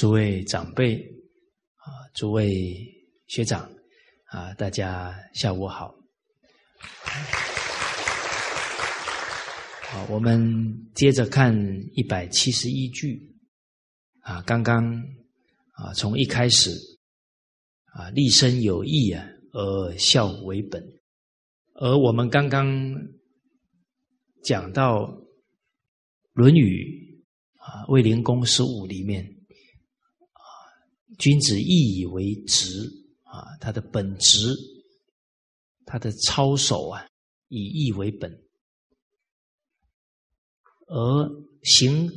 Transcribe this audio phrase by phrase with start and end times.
[0.00, 0.96] 诸位长辈
[1.76, 2.74] 啊，诸位
[3.26, 3.70] 学长
[4.28, 5.94] 啊，大家下午好。
[9.90, 11.54] 好，我们接着看
[11.92, 13.30] 一百七十一句
[14.20, 14.90] 啊，刚刚
[15.72, 16.70] 啊，从一开始
[17.92, 20.82] 啊，立身有义啊，而孝为本，
[21.74, 22.66] 而我们刚刚
[24.42, 25.02] 讲到
[26.32, 27.22] 《论语》
[27.62, 29.36] 啊，《卫灵公十五》里面，
[31.20, 32.66] 君子义以为直
[33.24, 34.56] 啊，他的本职，
[35.84, 37.06] 他的操守啊，
[37.48, 38.32] 以义为本。
[40.86, 41.30] 而
[41.62, 42.10] 行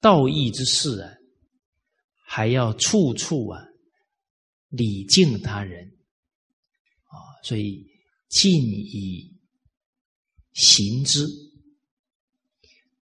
[0.00, 1.10] 道义之事啊，
[2.26, 3.62] 还要处处啊
[4.68, 5.86] 礼敬他人
[7.04, 7.86] 啊，所以
[8.28, 9.32] 敬以
[10.52, 11.24] 行之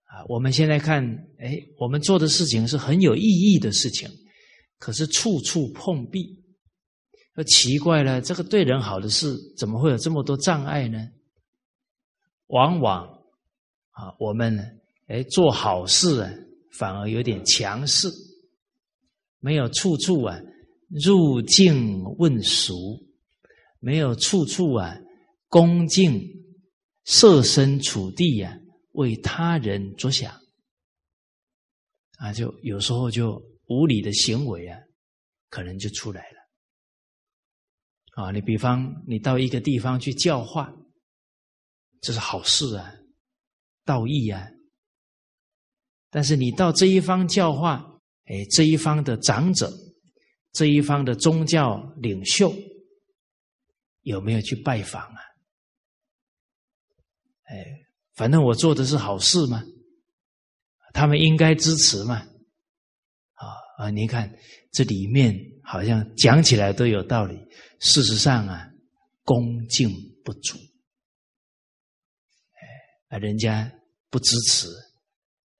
[0.04, 0.26] 啊。
[0.28, 1.04] 我们现在看，
[1.40, 4.08] 哎，我们做的事情是很有意义的事情，
[4.78, 6.44] 可是处处碰壁，
[7.34, 11.10] 那奇怪了，这个对人好的事，怎么会有这么多障碍呢？
[12.48, 13.16] 往往。
[13.98, 14.62] 啊，我们呢，
[15.08, 16.30] 哎，做好事啊，
[16.78, 18.10] 反而有点强势，
[19.40, 20.38] 没有处处啊
[20.90, 22.76] 入境问俗，
[23.80, 24.98] 没有处处啊
[25.48, 26.22] 恭敬
[27.06, 28.60] 设身处地呀，
[28.92, 30.42] 为他人着想，
[32.18, 34.80] 啊，就有时候就无理的行为啊，
[35.50, 38.24] 可能就出来了。
[38.24, 40.74] 啊，你比方你到一个地方去教化，
[42.02, 42.94] 这是好事啊。
[43.84, 44.48] 道义啊！
[46.10, 49.72] 但是你到这一方教化，哎，这一方的长者，
[50.54, 52.52] 这一方的宗教领袖，
[54.02, 55.20] 有没有去拜访啊？
[57.44, 57.64] 哎，
[58.16, 59.64] 反正我做的是好事嘛，
[60.92, 62.28] 他们应该支持嘛。
[63.78, 63.90] 啊！
[63.90, 64.34] 你看
[64.72, 67.38] 这里面好像讲起来都有道理，
[67.80, 68.70] 事实上啊，
[69.24, 69.90] 恭敬
[70.24, 70.58] 不足。
[73.10, 73.72] 哎啊，人家
[74.10, 74.68] 不支持，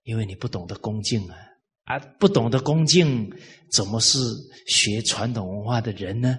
[0.02, 1.36] 因为你不懂得恭敬啊！
[1.84, 3.30] 啊，不懂得恭敬，
[3.72, 4.18] 怎么是
[4.66, 6.38] 学传统文化的人呢？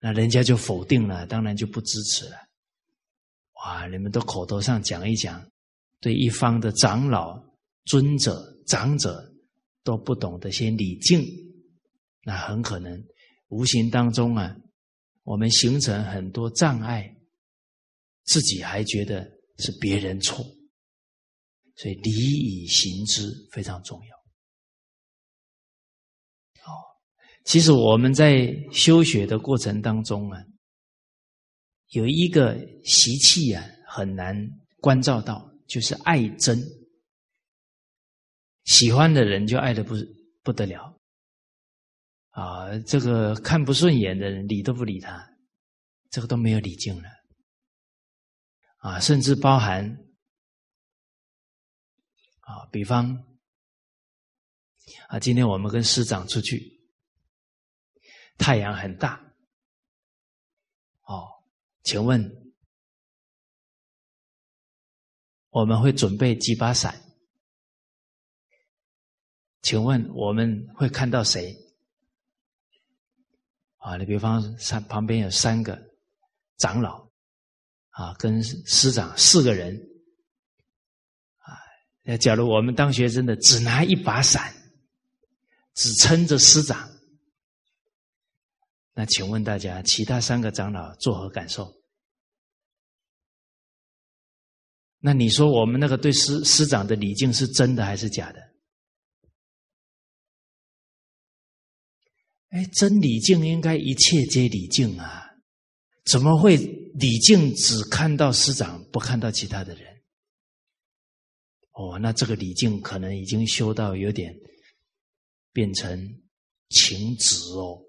[0.00, 2.36] 那人家就否定了，当然就不支持了。
[3.54, 5.44] 哇，你们都口头上讲一讲，
[6.00, 7.40] 对一方的长老、
[7.84, 9.31] 尊者、长者
[9.82, 11.24] 都不懂得先礼敬，
[12.24, 13.04] 那很可能
[13.48, 14.56] 无形当中啊，
[15.22, 17.16] 我们形成很多障碍，
[18.24, 19.30] 自己还觉得。
[19.58, 20.42] 是别人错，
[21.76, 24.16] 所以礼以行之非常重要。
[26.64, 26.72] 哦，
[27.44, 30.42] 其实我们在修学的过程当中啊，
[31.90, 34.34] 有一个习气啊，很难
[34.78, 36.58] 关照到，就是爱真。
[38.64, 39.94] 喜欢的人就爱的不
[40.42, 41.00] 不得了，
[42.30, 45.28] 啊，这个看不顺眼的人理都不理他，
[46.10, 47.08] 这个都没有礼敬了。
[48.78, 49.84] 啊，甚至包含
[52.40, 53.24] 啊，比方
[55.08, 56.80] 啊，今天我们跟师长出去，
[58.38, 59.22] 太阳很大，
[61.02, 61.28] 哦，
[61.84, 62.52] 请问
[65.50, 67.11] 我们会准备几把伞？
[69.62, 71.56] 请问我们会看到谁？
[73.78, 75.80] 啊，你比方三旁边有三个
[76.58, 77.02] 长老。
[77.94, 79.76] 啊，跟师长四个人，
[81.40, 81.52] 啊，
[82.02, 84.50] 那假如我们当学生的只拿一把伞，
[85.74, 86.90] 只撑着师长，
[88.94, 91.70] 那请问大家，其他三个长老作何感受？
[94.98, 98.51] 那你说我们那个对师师长的礼敬是真的还是假的？
[102.52, 105.26] 哎，真礼敬应该一切皆礼敬啊。
[106.04, 106.54] 怎么会
[106.94, 109.90] 李靖只看到师长，不看到其他的人？
[111.72, 114.34] 哦，那这个李靖可能已经修到有点
[115.50, 116.22] 变成
[116.68, 117.80] 情执哦，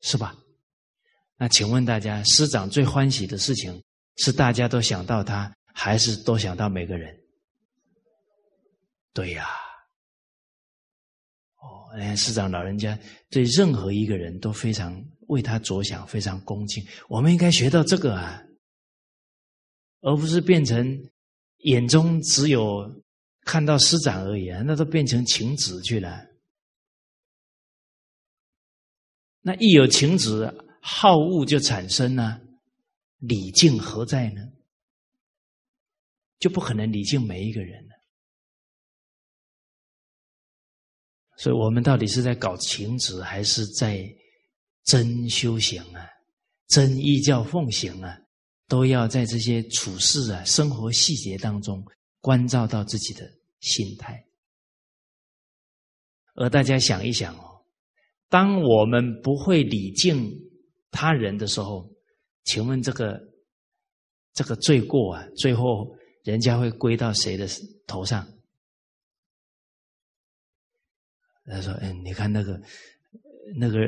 [0.00, 0.34] 是吧？
[1.36, 3.82] 那请问大家，师长最欢喜的事情
[4.16, 7.14] 是大家都想到他，还是都想到每个人？
[9.12, 9.46] 对呀。
[11.92, 12.98] 哎，师长老人家
[13.30, 16.84] 对任何一个人都非常为他着想，非常恭敬。
[17.08, 18.42] 我们应该学到这个啊，
[20.00, 21.10] 而不是变成
[21.58, 23.02] 眼中只有
[23.42, 26.26] 看到师长而已，那都变成情子去了。
[29.40, 32.40] 那一有情子，好恶就产生了，
[33.18, 34.48] 礼敬何在呢？
[36.38, 37.88] 就不可能礼敬每一个人
[41.36, 44.04] 所以我们到底是在搞情执，还是在
[44.84, 46.06] 真修行啊？
[46.68, 48.18] 真依教奉行啊？
[48.68, 51.84] 都要在这些处事啊、生活细节当中
[52.20, 53.30] 关照到自己的
[53.60, 54.24] 心态。
[56.34, 57.62] 而大家想一想哦，
[58.30, 60.32] 当我们不会礼敬
[60.90, 61.86] 他人的时候，
[62.44, 63.20] 请问这个
[64.32, 65.94] 这个罪过啊，最后
[66.24, 67.46] 人家会归到谁的
[67.86, 68.26] 头上？
[71.44, 72.60] 他说：“嗯，你看那个
[73.56, 73.78] 那个，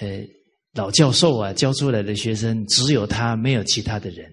[0.00, 0.24] 呃，
[0.72, 4.32] 老教授啊，教出来的学生只有他，没有其他的人。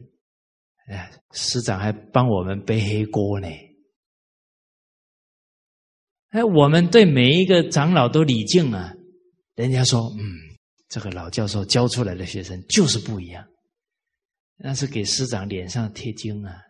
[0.88, 3.48] 哎，师长还帮我们背黑锅呢。
[6.30, 8.94] 哎，我们对每一个长老都礼敬啊。
[9.56, 10.36] 人家说，嗯，
[10.90, 13.48] 这个老教授教出来的学生就是不一样，
[14.58, 16.62] 那是给师长脸上贴金啊。”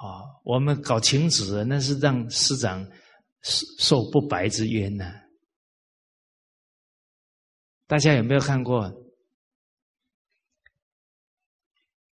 [0.00, 2.90] 啊，我们搞情子，那是让师长
[3.42, 5.12] 受不白之冤呐。
[7.86, 8.84] 大家有没有看过《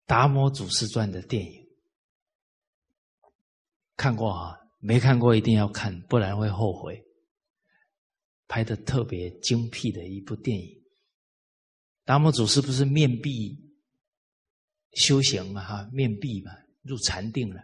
[0.06, 1.68] 达摩祖师传》的电影？
[3.98, 4.58] 看过啊？
[4.80, 7.04] 没看过一定要看，不然会后悔。
[8.48, 10.84] 拍的特别精辟的一部电影。
[12.06, 13.58] 达摩祖师不是面壁
[14.94, 15.64] 修行嘛？
[15.64, 16.52] 哈，面壁嘛，
[16.82, 17.62] 入禅定了。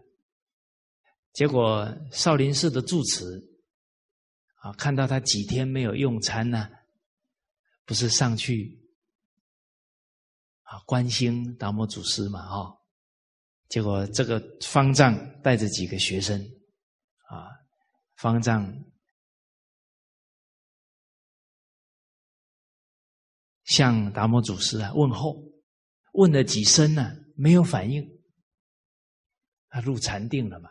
[1.40, 3.24] 结果少林寺的住持
[4.56, 6.70] 啊，看到他几天没有用餐呢，
[7.86, 8.78] 不是上去
[10.64, 12.46] 啊关心达摩祖师嘛？
[12.46, 12.78] 哈，
[13.70, 16.38] 结果这个方丈带着几个学生
[17.30, 17.48] 啊，
[18.18, 18.70] 方丈
[23.64, 25.42] 向达摩祖师啊问候，
[26.12, 28.06] 问了几声呢，没有反应，
[29.70, 30.70] 他入禅定了嘛。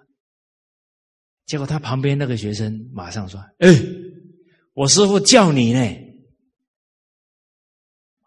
[1.49, 3.69] 结果他旁边那个学生马上说：“哎，
[4.75, 5.81] 我师傅叫你呢。”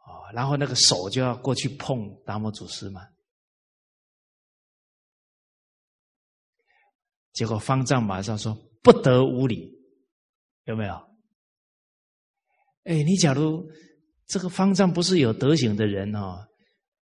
[0.04, 3.02] 哦，然后那个手就要过去碰达摩祖师嘛。
[7.32, 9.72] 结果方丈马上说：“不得无礼，
[10.64, 10.96] 有没有？”
[12.86, 13.70] 哎，你假如
[14.26, 16.44] 这个方丈不是有德行的人哦，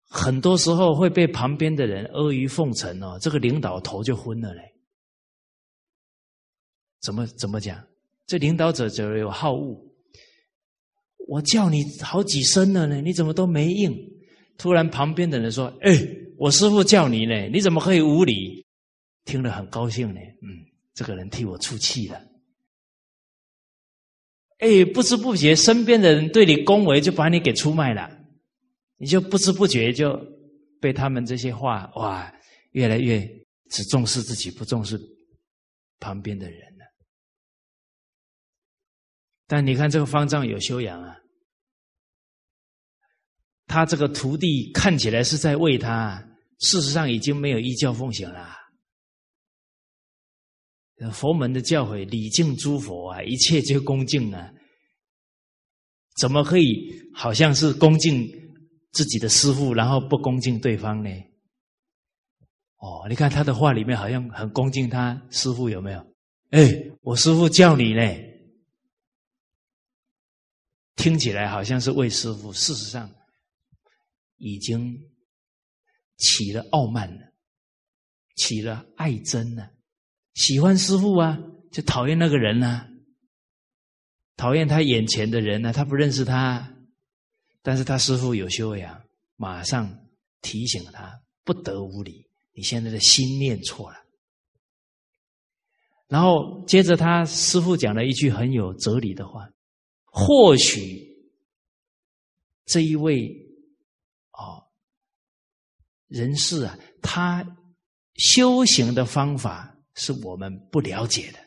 [0.08, 4.62] 很多时候会被旁边的人阿谀奉承哦，这个领导头就昏了嘞。
[7.04, 7.84] 怎么怎么讲？
[8.26, 9.78] 这领导者就有好恶。
[11.28, 13.94] 我叫你好几声了呢，你怎么都没应？
[14.56, 15.92] 突然旁边的人说：“哎，
[16.38, 18.64] 我师傅叫你呢，你怎么可以无礼？”
[19.26, 20.20] 听了很高兴呢。
[20.42, 22.20] 嗯，这个人替我出气了。
[24.58, 28.10] 哎，不知不觉身边的人对你恭维，就把你给出卖了。
[28.96, 30.18] 你就不知不觉就
[30.80, 32.32] 被他们这些话哇，
[32.72, 33.20] 越来越
[33.70, 34.98] 只重视自己，不重视
[36.00, 36.73] 旁边的人。
[39.46, 41.16] 但你看这个方丈有修养啊，
[43.66, 46.22] 他这个徒弟看起来是在为他，
[46.60, 48.56] 事实上已经没有依教奉行了。
[51.12, 54.50] 佛门的教诲，礼敬诸佛啊，一切皆恭敬啊，
[56.16, 58.26] 怎么可以好像是恭敬
[58.92, 61.10] 自己的师父，然后不恭敬对方呢？
[62.78, 65.98] 哦，你看他的话里面好像很恭敬他师父，有没有？
[66.50, 66.72] 哎，
[67.02, 68.02] 我师父叫你呢。
[70.96, 73.10] 听起来好像是魏师傅，事实上
[74.36, 74.96] 已经
[76.16, 77.32] 起了傲慢了，
[78.36, 79.70] 起了爱憎了。
[80.34, 81.38] 喜欢师傅啊，
[81.72, 82.86] 就讨厌那个人呢，
[84.36, 86.70] 讨厌他眼前的人呢，他不认识他。
[87.62, 89.04] 但是他师傅有修养，
[89.36, 90.06] 马上
[90.42, 93.96] 提醒他不得无礼，你现在的心念错了。
[96.08, 99.48] 然后接着他师傅讲了一句很有哲理的话。
[100.16, 101.04] 或许
[102.66, 103.28] 这一位
[104.30, 104.64] 哦
[106.06, 107.44] 人士啊，他
[108.14, 111.40] 修行的方法是我们不了解的。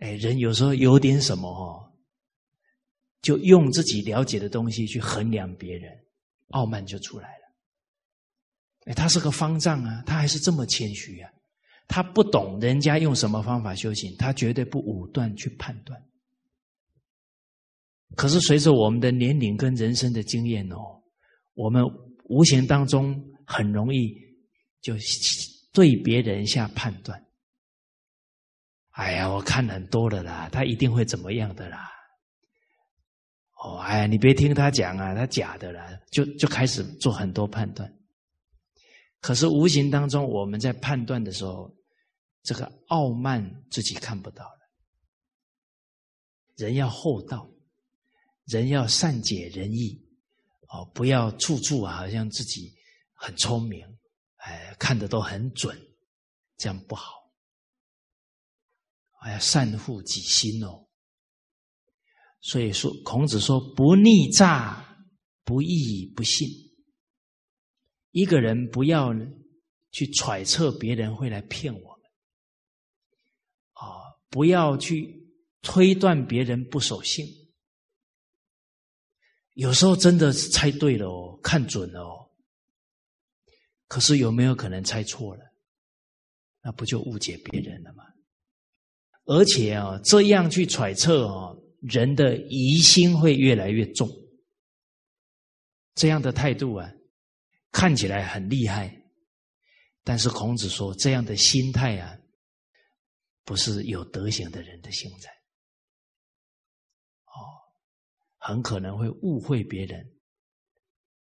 [0.00, 1.94] 哎，人有时候有点什么哦，
[3.22, 6.04] 就用自己了解的东西去衡量别人，
[6.48, 7.44] 傲慢就出来了。
[8.86, 11.30] 哎，他是个方丈啊，他还是这么谦虚啊。
[11.92, 16.00] 他不懂人家用什么方法修行，他绝对不武断去判断。
[18.14, 20.76] 可是随着我们的年龄跟人生的经验哦，
[21.54, 21.84] 我们
[22.26, 24.14] 无形当中很容易
[24.80, 24.94] 就
[25.72, 27.20] 对别人下判断。
[28.92, 31.90] 哎呀，我看很多了啦，他一定会怎么样的啦？
[33.64, 37.92] 哦，哎呀，你别听他讲啊，他假的啦，就就开始做很多判断。
[39.20, 41.68] 可是无形当中，我们在判断的时候。
[42.42, 44.60] 这个傲慢自己看不到了。
[46.56, 47.50] 人要厚道，
[48.44, 49.98] 人要善解人意，
[50.68, 52.74] 哦，不要处处啊，好像自己
[53.14, 53.86] 很聪明，
[54.36, 55.78] 哎，看的都很准，
[56.56, 57.14] 这样不好。
[59.22, 60.86] 还要善护己心哦。
[62.40, 65.04] 所以说，孔子说：“不逆诈，
[65.44, 66.48] 不义不信。”
[68.12, 69.14] 一个人不要
[69.92, 71.89] 去揣测别人会来骗我，
[74.30, 77.26] 不要去推断别人不守信。
[79.54, 82.30] 有时候真的是猜对了哦，看准了哦。
[83.88, 85.42] 可是有没有可能猜错了？
[86.62, 88.04] 那不就误解别人了吗？
[89.24, 91.54] 而且啊，这样去揣测啊。
[91.82, 94.06] 人的疑心会越来越重，
[95.94, 96.92] 这样的态度啊，
[97.72, 99.02] 看起来很厉害，
[100.04, 102.19] 但是孔子说，这样的心态啊，
[103.50, 105.28] 不是有德行的人的心态，
[107.24, 107.34] 哦，
[108.36, 110.00] 很可能会误会别人，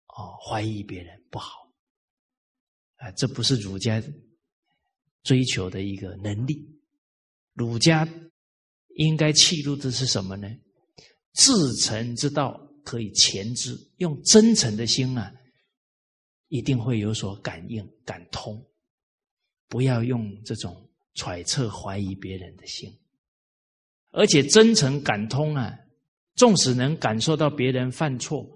[0.08, 1.48] 哦，怀疑别人不好，
[2.96, 4.02] 啊，这不是儒家
[5.22, 6.80] 追求的一个能力，
[7.52, 8.04] 儒家。
[8.96, 10.48] 应该记录的是什么呢？
[11.34, 11.52] 至
[11.84, 15.32] 诚之道可以前之，用真诚的心啊，
[16.48, 18.68] 一定会有所感应、感通。
[19.68, 20.88] 不要用这种
[21.18, 22.96] 揣测、怀疑别人的心，
[24.12, 25.76] 而且真诚感通啊，
[26.37, 28.48] 纵使能感受到别人犯错，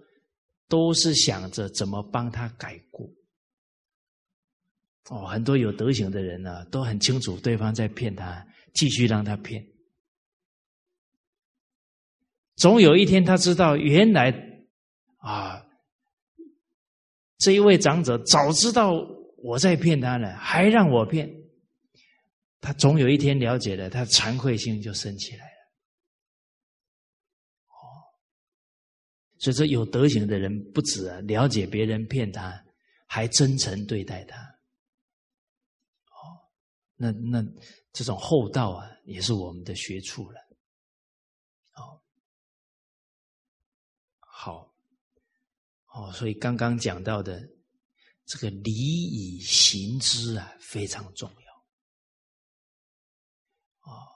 [0.69, 3.11] 都是想着怎么帮他改过。
[5.11, 9.67] 哦，很多有德行的人呢，都很清楚对方在骗他，继续让他骗。
[12.55, 14.33] 总有一天，他知道原来
[15.17, 15.67] 啊，
[17.39, 18.93] 这一位长者早知道
[19.43, 21.42] 我在骗他了，还让我骗。
[22.63, 25.59] 他总有一天了解了，他惭愧心就升起来了。
[27.67, 27.75] 哦，
[29.39, 32.65] 所以说有德行的人不止啊，了解别人骗他，
[33.05, 34.41] 还真诚对待他。
[36.07, 36.39] 哦，
[36.95, 37.45] 那那
[37.93, 40.41] 这种厚道啊，也是我们的学处了。
[41.75, 42.01] 哦
[44.21, 44.73] 好，
[45.89, 47.43] 哦，所以刚刚讲到的
[48.25, 51.52] 这个礼以行之啊，非常重要。
[53.83, 54.09] 哦，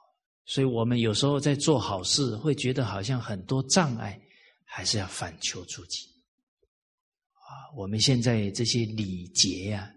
[0.44, 4.20] 所以我们有时候在做好事，会觉得好像很多障碍，
[4.64, 6.06] 还是要反求诸己。
[7.34, 9.94] 啊，我们现在这些礼节呀，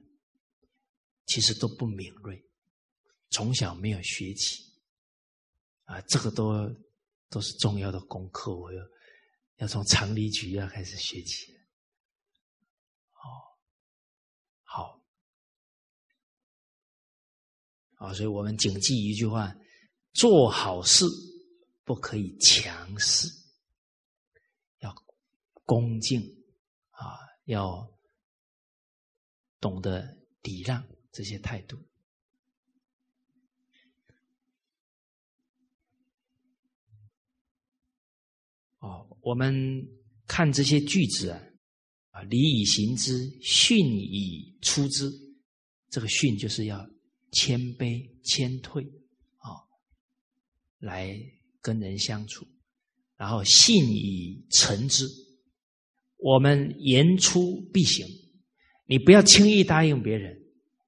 [1.26, 2.44] 其实都不敏锐，
[3.30, 4.64] 从小没有学起，
[5.86, 6.70] 啊，这个都
[7.30, 8.56] 都是重要的功课。
[8.56, 8.84] 我要。
[9.60, 11.52] 要从常理局要开始学起，
[13.12, 13.28] 哦，
[14.64, 15.02] 好，
[18.00, 19.54] 啊，所以我们谨记一句话：
[20.14, 21.06] 做好事
[21.84, 23.28] 不可以强势，
[24.80, 24.96] 要
[25.66, 26.22] 恭敬
[26.92, 27.94] 啊，要
[29.60, 31.78] 懂得礼让这些态度。
[38.78, 39.54] 哦，我们
[40.26, 41.44] 看这些句子啊，
[42.12, 45.12] 啊，礼以行之，训以出之。
[45.90, 46.90] 这个训就是要
[47.32, 48.84] 谦卑、谦退
[49.38, 49.64] 啊，
[50.80, 51.16] 来
[51.62, 52.46] 跟人相处。
[53.16, 55.06] 然后信以成之，
[56.18, 58.08] 我们言出必行。
[58.86, 60.42] 你不要轻易答应别人，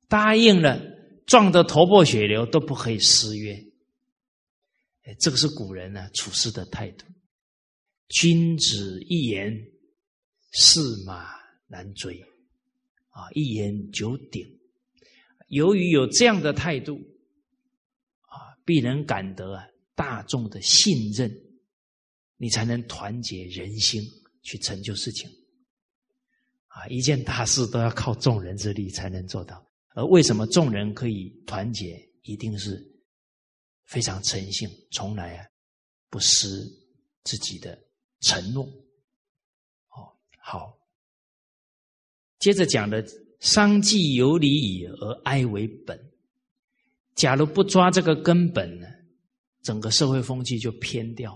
[0.07, 0.81] 答应了
[1.25, 3.61] 撞得头破血流都不可以失约。
[5.19, 7.05] 这个是古人呢处事的态度。
[8.07, 9.53] 君子一言，
[10.51, 11.35] 驷马
[11.67, 12.19] 难追，
[13.09, 14.60] 啊，一言九鼎。
[15.51, 16.95] 由于有这样的态度，
[18.21, 19.61] 啊，必能感得
[19.93, 21.29] 大众的信任，
[22.37, 24.01] 你才能团结人心
[24.41, 25.29] 去成就事情。
[26.67, 29.65] 啊，一件大事都要靠众人之力才能做到。
[29.93, 32.81] 而为什么众人可以团结，一定是
[33.85, 35.45] 非常诚信，从来啊
[36.09, 36.47] 不失
[37.23, 37.77] 自己的。
[38.23, 38.63] 承诺，
[39.89, 40.77] 哦，好。
[42.37, 43.03] 接着讲的
[43.41, 45.99] “商既有礼矣，而哀为本”。
[47.13, 48.87] 假如不抓这个根本呢，
[49.61, 51.33] 整个社会风气就偏掉。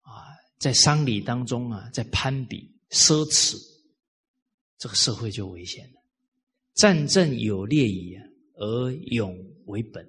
[0.00, 0.26] 啊，
[0.58, 3.56] 在商礼当中啊，在攀比、奢侈，
[4.76, 6.02] 这个社会就危险了。
[6.74, 8.18] 战阵有烈矣，
[8.54, 10.04] 而勇为本。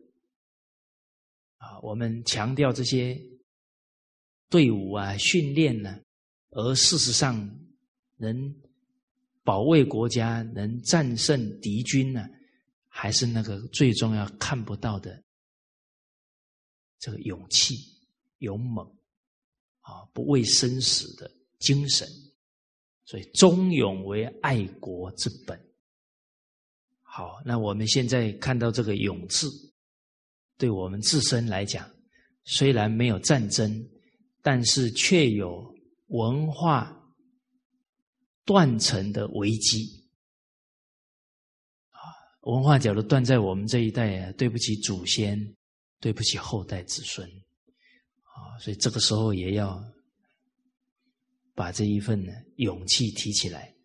[1.57, 3.21] 啊，我们强调这些。
[4.49, 5.97] 队伍啊，训练呢，
[6.49, 7.57] 而事实上
[8.17, 8.53] 人
[9.43, 12.27] 保卫国家、能战胜敌军呢，
[12.87, 15.23] 还是那个最重要看不到的
[16.99, 17.75] 这个勇气、
[18.39, 18.85] 勇猛
[19.81, 21.29] 啊，不畏生死的
[21.59, 22.07] 精神。
[23.03, 25.59] 所以，忠勇为爱国之本。
[27.01, 29.49] 好，那我们现在看到这个“勇”字，
[30.57, 31.89] 对我们自身来讲，
[32.45, 33.85] 虽然没有战争，
[34.41, 35.75] 但是却有
[36.07, 37.00] 文化
[38.45, 40.05] 断层的危机。
[41.91, 41.99] 啊，
[42.41, 45.55] 文化角度断在我们这一代啊，对不起祖先，
[45.99, 47.27] 对不起后代子孙。
[47.27, 49.83] 啊，所以这个时候也要。
[51.53, 53.75] 把这一份呢勇气提起来，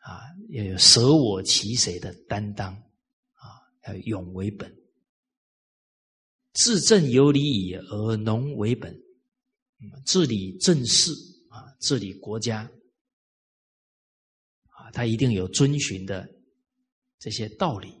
[0.00, 0.20] 啊，
[0.50, 3.48] 要有舍我其谁的担当，啊，
[3.86, 4.70] 要勇为本，
[6.52, 9.00] 治政有理以而农为本，
[10.04, 11.12] 治理政事
[11.48, 12.70] 啊，治理国家，
[14.94, 16.26] 他一定有遵循的
[17.18, 17.92] 这些道理，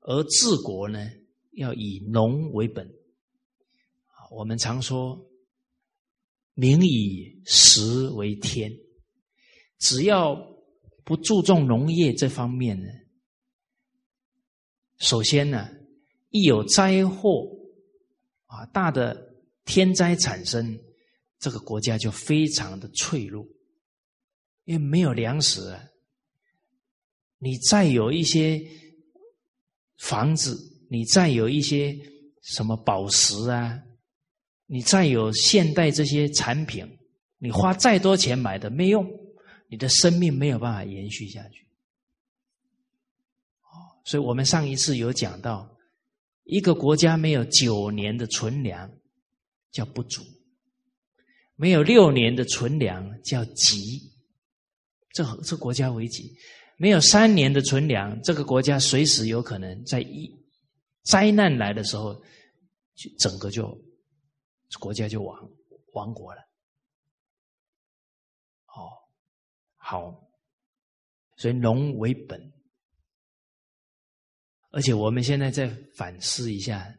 [0.00, 1.10] 而治国呢，
[1.52, 2.88] 要以农为本，
[4.30, 5.26] 我们常说。
[6.54, 8.68] 民以食为天，
[9.78, 10.34] 只要
[11.04, 12.88] 不注重农业这方面呢，
[14.98, 15.68] 首先呢，
[16.30, 17.48] 一有灾祸
[18.46, 20.76] 啊，大的天灾产生，
[21.38, 23.46] 这个国家就非常的脆弱，
[24.68, 25.82] 因为没有粮食啊。
[27.38, 28.62] 你再有一些
[29.96, 30.54] 房子，
[30.90, 31.96] 你再有一些
[32.42, 33.82] 什么宝石啊。
[34.66, 36.86] 你再有现代这些产品，
[37.38, 39.10] 你花再多钱买的没用，
[39.70, 41.62] 你的生命没有办法延续下去。
[43.62, 45.74] 哦，所以我们上一次有讲到，
[46.44, 48.92] 一个国家没有九年的存粮
[49.70, 50.22] 叫不足，
[51.56, 54.12] 没有六年的存粮叫急，
[55.22, 56.32] 这这国家危急；
[56.76, 60.30] 没有三年的存粮，这个国家随时有可能在一
[61.02, 62.14] 灾难来的时候，
[62.94, 63.76] 就整个就。
[64.78, 65.50] 国家就亡
[65.94, 66.42] 亡国了，
[68.66, 68.92] 哦，
[69.76, 70.28] 好，
[71.38, 72.52] 所以农为本，
[74.70, 76.94] 而且我们现在再反思一下，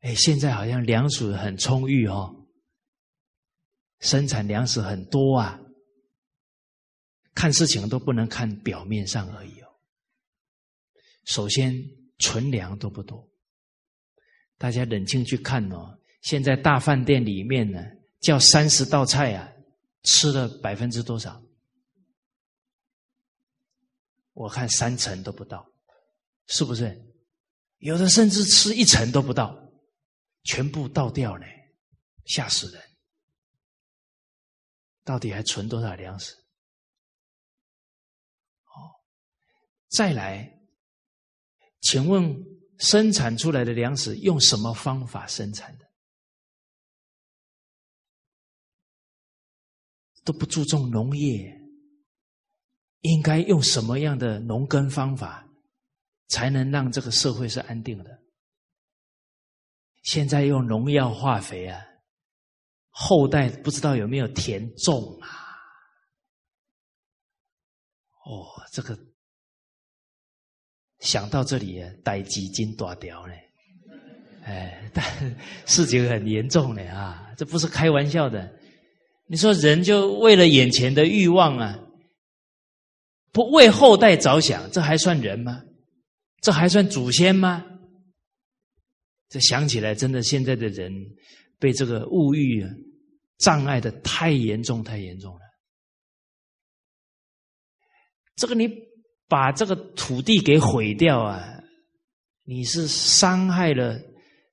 [0.00, 2.48] 哎，现在好像粮食很充裕哦，
[4.00, 5.60] 生产粮食很多啊，
[7.38, 9.68] 看事情都不能看表面上而已哦。
[11.24, 11.72] 首先，
[12.18, 13.30] 存粮都不多，
[14.56, 15.96] 大家冷静去看哦。
[16.22, 17.80] 现在大饭店里面呢，
[18.18, 19.52] 叫三十道菜啊，
[20.02, 21.40] 吃了百分之多少？
[24.32, 25.64] 我看三成都不到，
[26.48, 27.00] 是不是？
[27.76, 29.56] 有的甚至吃一成都不到，
[30.42, 31.46] 全部倒掉了，
[32.24, 32.82] 吓死人！
[35.04, 36.34] 到底还存多少粮食？
[38.64, 39.00] 哦，
[39.88, 40.60] 再来，
[41.80, 42.36] 请问
[42.78, 45.88] 生产出来的粮食用什么方法生产的？
[50.24, 51.58] 都不注重农业，
[53.00, 55.48] 应该用什么样的农耕方法，
[56.26, 58.22] 才能让这个社会是安定的？
[60.02, 61.80] 现在用农药化肥啊，
[62.90, 65.28] 后代不知道有没有田种啊？
[68.26, 68.94] 哦，这个
[71.00, 73.32] 想到这里啊，逮几斤大条呢？
[74.44, 75.04] 哎，但
[75.66, 78.50] 事情很严重的啊，这不是开玩笑的。
[79.26, 81.78] 你说人就为了眼前的欲望啊，
[83.30, 85.62] 不为后代着想，这还算人吗？
[86.40, 87.64] 这还算祖先吗？
[89.28, 90.90] 这想起来，真的现在的人
[91.58, 92.64] 被这个物欲
[93.36, 95.40] 障碍的太严重，太严重了。
[98.36, 98.66] 这个你
[99.28, 101.62] 把这个土地给毁掉啊，
[102.44, 104.00] 你是伤害了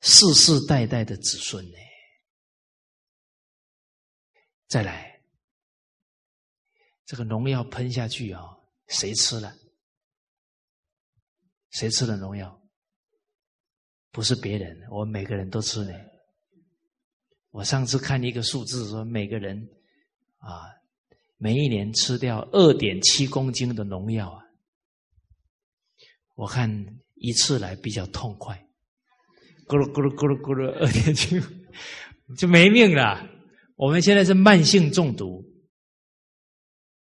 [0.01, 1.77] 世世代代的子孙呢。
[4.67, 5.21] 再来，
[7.05, 8.41] 这个农药喷下去啊，
[8.89, 9.55] 谁吃了？
[11.71, 12.61] 谁吃了农药？
[14.11, 15.93] 不是别人，我们每个人都吃呢。
[17.51, 19.57] 我上次看一个数字说，每个人
[20.37, 20.67] 啊，
[21.37, 24.44] 每一年吃掉二点七公斤的农药啊。
[26.35, 26.69] 我看
[27.15, 28.55] 一次来比较痛快，
[29.67, 31.41] 咕噜咕噜咕噜咕噜，二点七
[32.37, 33.27] 就没命了。
[33.75, 35.43] 我们现在是慢性中毒，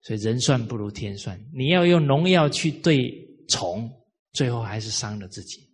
[0.03, 1.41] 所以人算不如天算。
[1.53, 3.11] 你要用农药去对
[3.49, 3.91] 虫，
[4.33, 5.69] 最后还是伤了自己。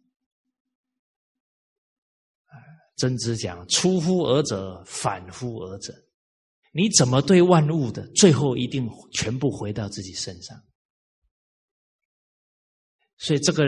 [2.97, 5.95] 曾子讲：“出乎尔者，反乎尔者。”
[6.73, 10.59] 你怎么对万物的，最后一定全部回到自己身上。
[13.19, 13.65] 所以这个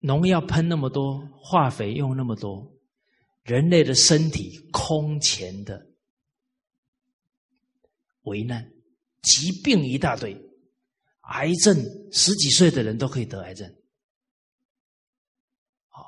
[0.00, 2.72] 农药喷那么多，化肥用那么多，
[3.42, 5.86] 人类的身体空前的
[8.22, 8.70] 危难，
[9.22, 10.36] 疾病一大堆，
[11.22, 11.76] 癌症
[12.12, 13.68] 十几岁的人都可以得癌症，
[15.88, 16.02] 啊，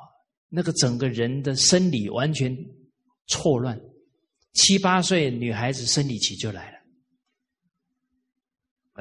[0.49, 2.55] 那个整个人的生理完全
[3.27, 3.81] 错乱，
[4.53, 6.80] 七八岁女孩子生理期就来了。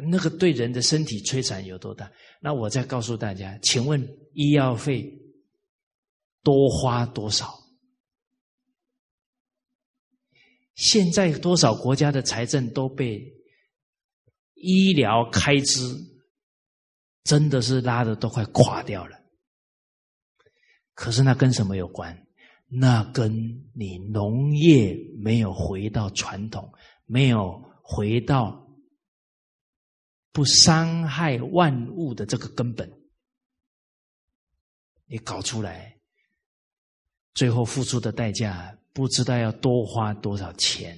[0.01, 2.11] 那个对人的身体摧残有多大？
[2.41, 4.01] 那我再告诉大家，请问
[4.33, 5.11] 医药费
[6.43, 7.53] 多花多少？
[10.75, 13.21] 现在多少国家的财政都被
[14.53, 15.81] 医疗开支
[17.23, 19.17] 真的是拉的都快垮掉了。
[20.93, 22.25] 可是那跟什么有关？
[22.67, 23.33] 那跟
[23.73, 26.71] 你农业没有回到传统，
[27.05, 28.68] 没有回到。
[30.31, 32.89] 不伤害万物的这个根本，
[35.07, 35.97] 你搞出来，
[37.33, 40.97] 最后付出的代价不知道要多花多少钱，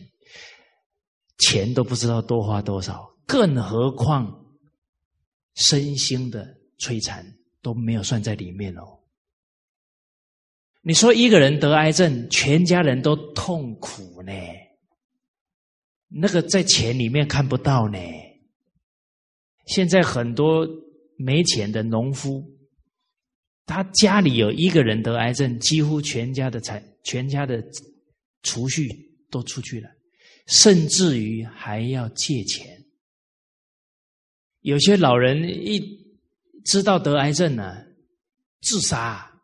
[1.38, 4.46] 钱都不知道多花多少，更何况
[5.56, 7.26] 身心的摧残
[7.62, 9.00] 都没有算在里面哦。
[10.82, 14.34] 你说一个人得癌症，全家人都痛苦呢，
[16.08, 17.98] 那个在钱里面看不到呢。
[19.72, 20.68] 现在很多
[21.16, 22.46] 没钱的农夫，
[23.66, 27.64] 他家里有一个人得癌症，几乎全家的财、全家的
[28.44, 28.90] 储蓄
[29.30, 29.90] 都出去了，
[30.48, 32.84] 甚至于还要借钱。
[34.60, 35.80] 有些老人一
[36.66, 37.82] 知道得癌症呢，
[38.60, 39.42] 自杀，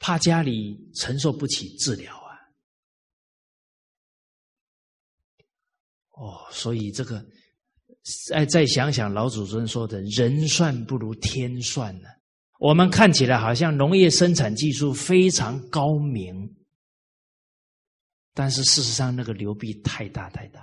[0.00, 2.34] 怕家里承受不起治疗啊。
[6.10, 7.24] 哦，所以这个。
[8.28, 12.08] 再再想想老祖宗说的“人算不如天算”呢？
[12.58, 16.56] 我们看起来好像农业生产技术非常高明，
[18.34, 20.60] 但是事实上那个流弊太大太大，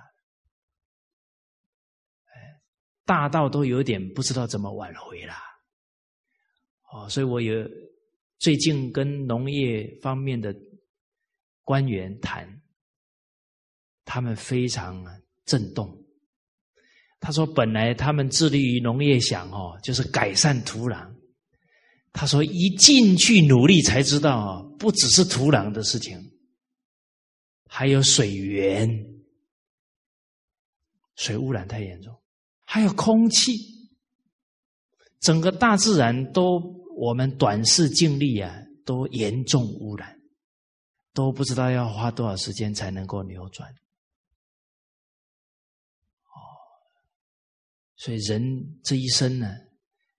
[2.25, 2.61] 哎，
[3.05, 5.33] 大到都有点不知道怎么挽回了。
[6.91, 7.53] 哦，所以我有
[8.39, 10.53] 最近跟农业方面的
[11.63, 12.61] 官员谈，
[14.03, 15.01] 他们非常
[15.45, 16.04] 震动。
[17.19, 21.11] 他说：“本来他们致力于农业，想哦，就是改善土壤。
[22.13, 26.17] 他说一进去努力，才知道哦，不只是土壤的事情，
[27.67, 28.87] 还有水源，
[31.15, 32.15] 水污染太严重，
[32.63, 33.53] 还有空气，
[35.19, 36.61] 整个大自然都
[36.95, 38.53] 我们短视尽力啊，
[38.85, 40.15] 都严重污染，
[41.13, 43.67] 都不知道要花多少时间才能够扭转。”
[47.97, 49.47] 所以人这一生呢，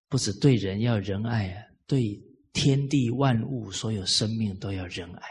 [0.09, 2.19] 不止对人要仁爱啊，对
[2.53, 5.29] 天地万物所有生命都要仁爱，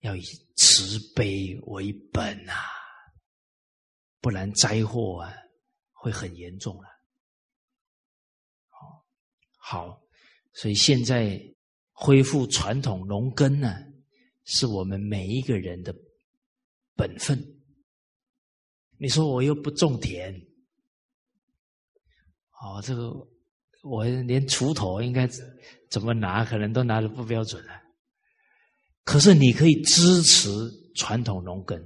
[0.00, 0.22] 要以
[0.56, 2.56] 慈悲为本啊，
[4.20, 5.34] 不然灾祸啊
[5.92, 6.88] 会很严重了。
[8.68, 9.04] 好，
[9.58, 10.02] 好，
[10.54, 11.38] 所以现在
[11.92, 13.76] 恢复传统农耕呢，
[14.44, 15.94] 是我们每一个人的
[16.96, 17.38] 本分。
[18.96, 20.34] 你说我又不种田。
[22.64, 23.12] 哦，这个
[23.82, 25.28] 我连锄头应该
[25.90, 27.72] 怎么拿，可能都拿的不标准了。
[29.04, 30.48] 可是你可以支持
[30.96, 31.78] 传统农耕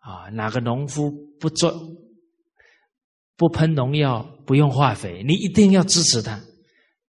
[0.00, 1.10] 啊，哪个农夫
[1.40, 1.72] 不做
[3.34, 6.38] 不喷农药、不用化肥，你一定要支持他，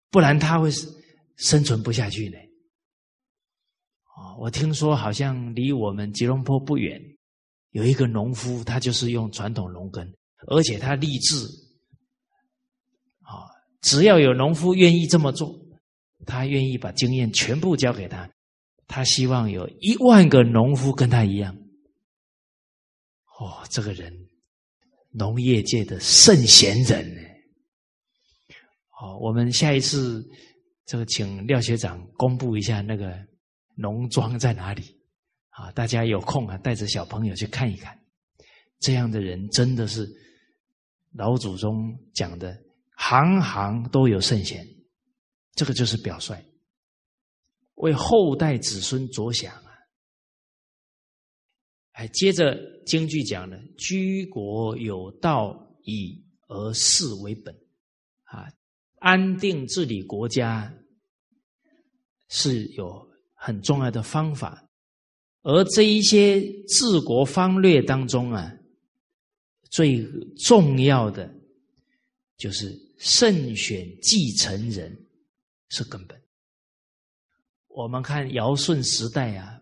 [0.09, 0.71] 不然他会
[1.35, 2.37] 生存不下去呢。
[4.17, 7.03] 哦，我听说好像离我们吉隆坡不远
[7.71, 10.09] 有一个农夫，他就是用传统农耕，
[10.47, 11.66] 而且他立志。
[13.87, 15.57] 只要有农夫愿意这么做，
[16.27, 18.29] 他愿意把经验全部交给他，
[18.89, 21.57] 他希望有一万个农夫跟他一样。
[23.39, 24.13] 哦，这个人，
[25.13, 27.21] 农业界的圣贤人呢？
[28.89, 30.21] 好，我们下一次
[30.85, 33.17] 这个请廖学长公布一下那个
[33.77, 34.83] 农庄在哪里
[35.51, 35.71] 啊？
[35.71, 37.97] 大家有空啊，带着小朋友去看一看。
[38.81, 40.09] 这样的人真的是
[41.13, 42.66] 老祖宗讲的。
[42.99, 44.67] 行行都有圣贤，
[45.53, 46.35] 这个就是表率，
[47.75, 49.71] 为后代子孙着想啊！
[51.93, 57.55] 哎，接着京剧讲了，居国有道，以而事为本
[58.25, 58.49] 啊，
[58.99, 60.75] 安定治理国家
[62.29, 64.67] 是有很重要的方法，
[65.43, 68.51] 而这一些治国方略当中啊，
[69.71, 70.03] 最
[70.39, 71.31] 重要的
[72.39, 72.86] 就是。
[72.97, 75.07] 慎选继承人，
[75.69, 76.21] 是根本。
[77.69, 79.61] 我们看尧舜时代啊，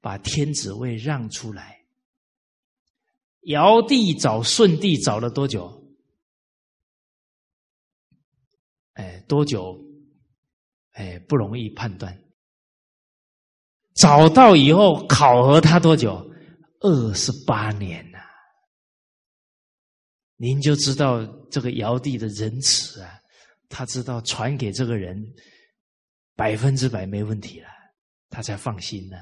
[0.00, 1.84] 把天子位让出来，
[3.42, 5.82] 尧帝找舜帝找了多久？
[8.92, 9.82] 哎，多久？
[10.92, 12.22] 哎，不容易判断。
[13.94, 16.30] 找到以后考核他多久？
[16.80, 18.13] 二十八年！
[20.44, 23.18] 您就知道这个尧帝的仁慈啊，
[23.70, 25.18] 他知道传给这个人
[26.36, 27.68] 百分之百没问题了，
[28.28, 29.16] 他才放心呢。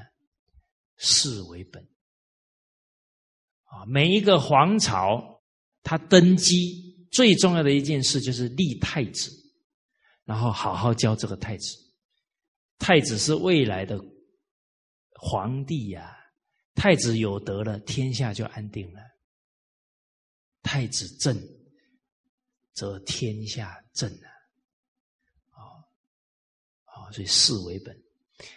[0.97, 1.81] 事为本
[3.63, 5.41] 啊，每一个皇朝
[5.81, 9.31] 他登基最重要的一件事就是立太子，
[10.25, 11.77] 然后好好教这个太子。
[12.79, 13.97] 太子是未来的。
[15.25, 16.17] 皇帝呀，
[16.75, 18.99] 太子有德了，天下就安定了。
[20.63, 21.37] 太子正，
[22.73, 24.09] 则天下正
[25.51, 25.59] 啊！
[25.59, 25.61] 啊
[26.85, 27.95] 啊，所以事为本。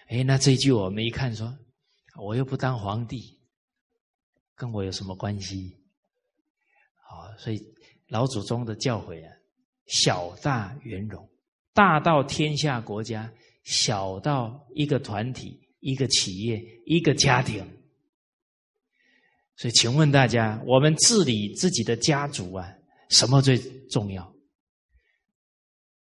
[0.07, 1.55] 哎，那这句我们一看说，
[2.17, 3.39] 我又不当皇帝，
[4.55, 5.77] 跟我有什么关系？
[7.03, 7.63] 啊，所以
[8.09, 9.37] 老祖宗的教诲啊，
[9.87, 11.29] 小大圆融，
[11.75, 13.31] 大到天下国家，
[13.65, 15.63] 小到一个团体。
[15.81, 17.65] 一个企业，一个家庭，
[19.57, 22.69] 所以，请问大家，我们治理自己的家族啊，
[23.09, 23.57] 什么最
[23.89, 24.35] 重要？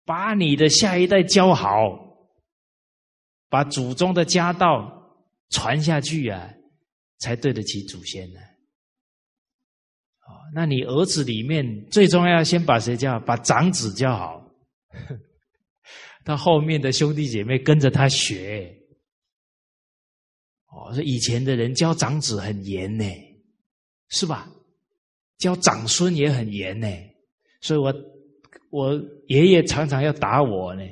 [0.03, 1.71] 把你的下一代教好，
[3.49, 5.15] 把祖宗的家道
[5.49, 6.53] 传下去啊，
[7.19, 8.39] 才对得起祖先呢。
[10.27, 13.19] 哦，那你儿子里面最重要，先把谁教？
[13.19, 14.51] 把长子教好，
[16.25, 18.75] 到后面的兄弟姐妹跟着他学。
[20.67, 23.05] 哦，说以前的人教长子很严呢，
[24.09, 24.47] 是吧？
[25.37, 26.87] 教长孙也很严呢，
[27.61, 27.93] 所以我
[28.69, 28.93] 我
[29.27, 30.83] 爷爷常常要打我呢。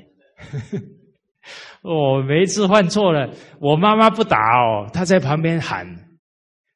[1.82, 5.86] 哦，每一次犯错了，我妈妈不打哦，她在旁边喊：“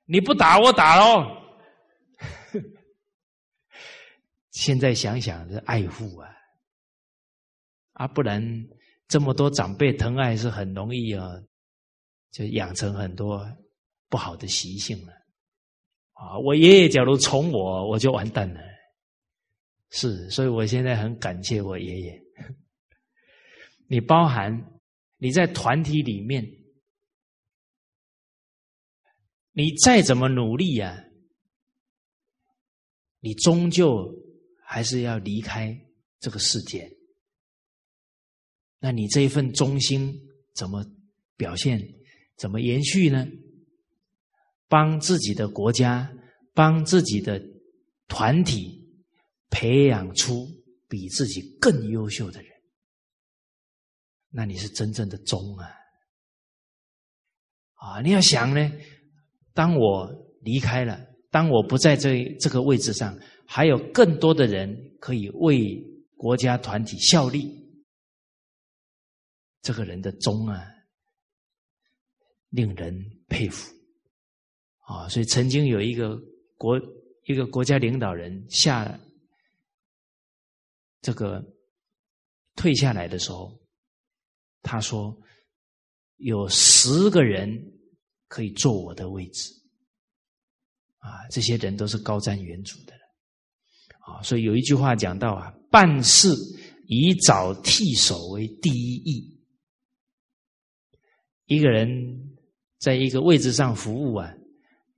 [0.06, 1.26] 你不打我打喽。
[4.52, 6.30] ”现在想想，这爱护啊，
[7.94, 8.42] 啊，不然
[9.08, 11.28] 这么多长辈疼爱是很容易啊。
[12.30, 13.50] 就养成很多
[14.10, 15.14] 不好的习性了
[16.18, 16.38] 啊！
[16.40, 18.60] 我爷爷假如宠我，我就完蛋了。
[19.90, 22.24] 是，所以我现在很感谢我爷爷。
[23.88, 24.82] 你包含
[25.18, 26.44] 你在团体里面，
[29.52, 31.06] 你再怎么努力呀，
[33.20, 34.14] 你终究
[34.64, 35.80] 还是要离开
[36.20, 36.92] 这个世界。
[38.80, 40.20] 那你这一份忠心
[40.54, 40.86] 怎么
[41.36, 41.80] 表现？
[42.36, 43.28] 怎么延续呢？
[44.68, 46.12] 帮自己的国家，
[46.54, 47.42] 帮自己的
[48.08, 48.86] 团体
[49.50, 50.48] 培养出
[50.88, 52.52] 比自己更优秀的人，
[54.30, 55.70] 那你是真正的忠啊！
[57.76, 58.72] 啊，你要想呢，
[59.54, 60.10] 当我
[60.42, 61.00] 离开了，
[61.30, 65.82] 当我不在这这个位置上，还有更多的人可以为
[66.16, 67.48] 国家团体效力，
[69.62, 70.66] 这个人的忠啊！
[72.50, 72.94] 令人
[73.28, 73.77] 佩服
[74.88, 75.08] 啊！
[75.10, 76.18] 所以曾经有一个
[76.56, 76.80] 国
[77.26, 78.98] 一个国家领导人下
[81.02, 81.44] 这个
[82.56, 83.60] 退下来的时候，
[84.62, 85.14] 他说
[86.16, 87.50] 有十个人
[88.30, 89.52] 可以坐我的位置
[91.00, 91.28] 啊！
[91.32, 93.02] 这些人都是高瞻远瞩的人
[94.00, 94.24] 啊！
[94.24, 96.30] 所以有一句话讲到啊：办事
[96.88, 99.38] 以找替手为第一义。
[101.48, 102.24] 一个人。
[102.80, 104.32] 在一个位置上服务啊，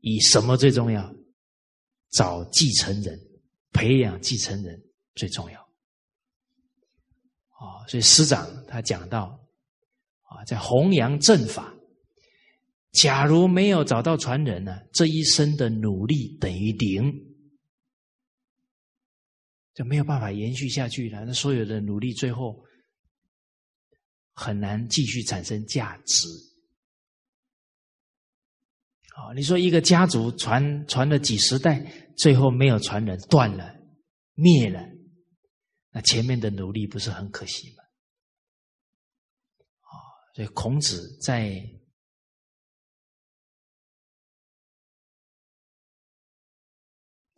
[0.02, 1.16] 以什么最重要？
[2.12, 3.20] 找继承人，
[3.72, 4.82] 培养继承人
[5.14, 5.62] 最重要。
[7.50, 9.40] 啊，所以师长他讲到
[10.24, 11.72] 啊，在弘扬正法，
[12.94, 17.14] 假如没有找到传人呢，这一生的努力等于零，
[19.76, 21.26] 就没有办法延续下去了。
[21.26, 22.66] 那所有的努力最后
[24.34, 26.28] 很难继续产生价值。
[29.20, 31.80] 啊，你说一个家族传传了几十代，
[32.18, 33.76] 最后没有传人，断了，
[34.34, 34.80] 灭了，
[35.92, 37.84] 那前面的努力不是很可惜吗？
[39.82, 39.92] 啊，
[40.34, 41.62] 所以孔子在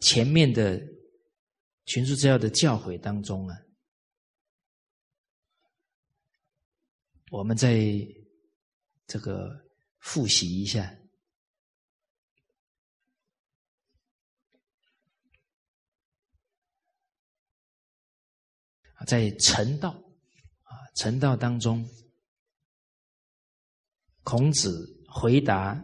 [0.02, 0.80] 前面的
[1.86, 3.58] 群书之要的教诲当中啊，
[7.32, 7.76] 我们在
[9.08, 9.50] 这个
[10.00, 10.96] 复习一下。
[19.06, 19.90] 在成道
[20.64, 21.88] 啊，成道当中，
[24.24, 25.84] 孔子回答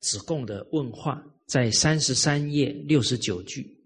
[0.00, 3.82] 子贡的问话，在三十三页六十九句。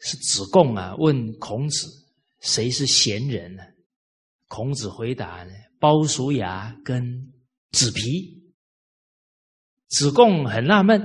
[0.00, 1.86] 是子贡啊，问孔子
[2.40, 3.62] 谁是贤人呢？
[4.46, 7.32] 孔子回答呢：鲍叔牙跟
[7.72, 8.37] 子皮。
[9.88, 11.00] 子贡很纳闷，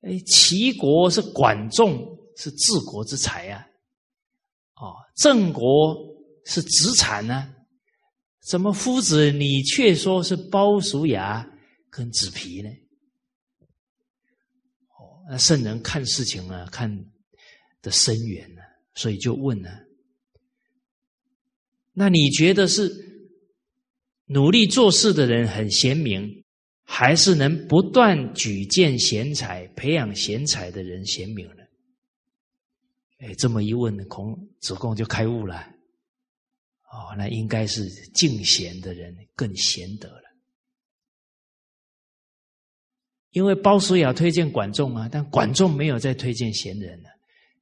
[0.00, 3.66] 哎，齐国是管仲是治国之才啊，
[4.76, 5.96] 哦，郑国
[6.44, 7.54] 是子产呢，
[8.40, 11.46] 怎么夫子你却说是鲍叔牙
[11.90, 12.68] 跟子皮呢？
[14.88, 17.04] 哦，那圣人看事情啊，看。
[17.82, 18.62] 的深远呢，
[18.96, 19.68] 所以就问呢，
[21.92, 22.90] 那你觉得是
[24.24, 26.44] 努力做事的人很贤明，
[26.88, 31.62] 还是能不断举荐贤才、培养贤才的人贤明呢？
[33.18, 35.56] 哎，这么一问，孔子贡就开悟了。
[36.92, 40.22] 哦，那应该是敬贤的人更贤德了，
[43.32, 47.10] 因为鲍叔牙推荐管仲啊，但管仲没有再推荐贤人了。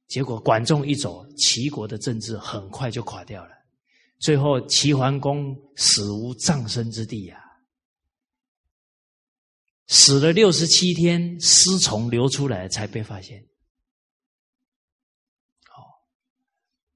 [0.07, 3.51] 结果管仲一走，齐国的政治很快就垮掉了。
[4.19, 7.43] 最后齐桓公死无葬身之地呀，
[9.87, 13.45] 死了六十七天，尸虫流出来才被发现。
[15.67, 15.83] 好，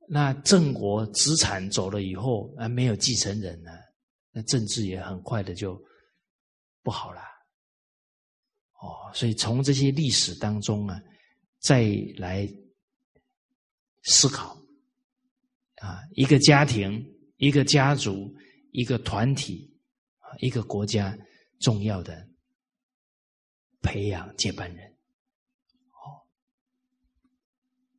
[0.08, 3.72] 那郑国子产走了以后，啊，没有继承人呢，
[4.32, 5.80] 那政治也很快的就
[6.84, 7.22] 不好了。
[8.82, 11.02] 哦，所以从这些历史当中啊，
[11.60, 12.48] 再来。
[14.04, 14.58] 思考
[15.76, 18.34] 啊，一个家庭、一个家族、
[18.72, 19.78] 一个团体
[20.20, 21.16] 啊，一个国家
[21.60, 22.26] 重要的
[23.82, 24.88] 培养接班人。
[25.92, 26.26] 哦，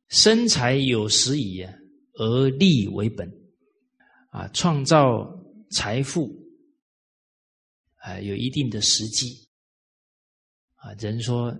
[0.07, 1.65] 生财有时矣，
[2.13, 3.31] 而利为本
[4.29, 5.39] 啊，创造
[5.71, 6.29] 财富
[7.95, 9.49] 啊，有一定的时机
[10.75, 10.93] 啊。
[10.93, 11.55] 人说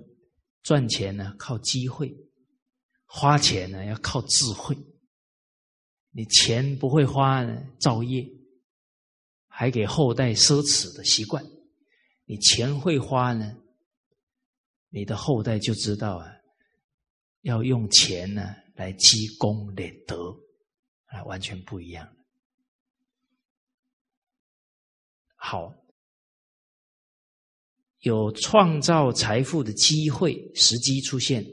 [0.64, 2.16] 赚钱呢，靠机会。
[3.14, 4.74] 花钱呢要靠智慧，
[6.12, 8.26] 你钱不会花呢，造业，
[9.50, 11.46] 还给后代奢侈的习惯。
[12.24, 13.61] 你钱会花呢，
[14.94, 16.28] 你的后代就知道啊，
[17.42, 20.16] 要用钱呢来积功累德，
[21.06, 22.08] 啊，完全不一样。
[25.36, 25.74] 好，
[28.02, 31.44] 有创造财富的机会时机出现。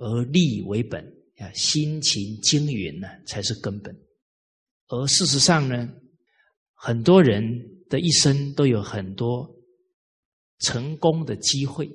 [0.00, 1.04] 而利为本
[1.38, 3.92] 啊，辛勤经营呢才是根本。
[4.86, 5.88] 而事实上呢，
[6.72, 7.42] 很多人
[7.88, 9.48] 的一生都有很多
[10.60, 11.90] 成功的机会，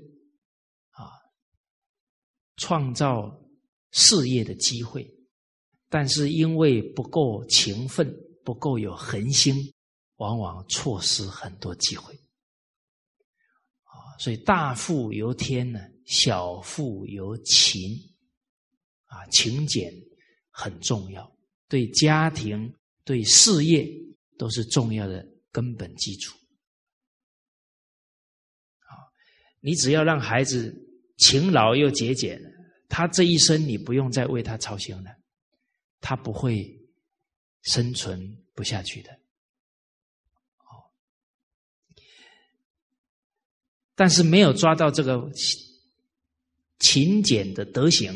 [2.58, 3.40] 创造
[3.92, 5.10] 事业的机会，
[5.90, 8.14] 但是因为不够勤奋，
[8.44, 9.56] 不够有恒心，
[10.18, 12.14] 往往错失很多机会。
[13.84, 15.80] 啊，所以大富由天呢。
[16.06, 17.98] 小富由勤，
[19.06, 19.90] 啊，勤俭
[20.50, 21.34] 很重要，
[21.70, 22.76] 对家庭、
[23.06, 23.90] 对事业
[24.38, 26.38] 都是重要的根本基础。
[28.80, 29.08] 啊，
[29.62, 30.76] 你只要让孩子
[31.18, 32.40] 勤劳又节俭，
[32.90, 35.12] 他这一生你不用再为他操心了，
[36.02, 36.80] 他不会
[37.62, 39.12] 生存不下去的。
[40.60, 40.90] 哦，
[43.96, 45.30] 但是没有抓到这个。
[46.80, 48.14] 勤俭的德行，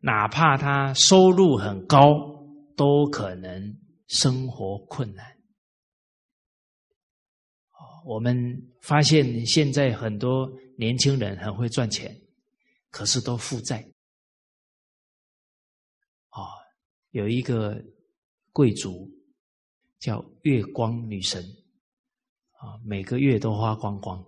[0.00, 2.04] 哪怕他收入很高，
[2.76, 3.74] 都可能
[4.06, 5.39] 生活困难。
[8.04, 8.34] 我们
[8.80, 12.14] 发现现在很多年轻人很会赚钱，
[12.90, 13.78] 可是都负债。
[16.28, 16.42] 啊，
[17.10, 17.82] 有一个
[18.52, 19.10] 贵族
[19.98, 21.42] 叫月光女神，
[22.52, 24.24] 啊，每个月都花光光，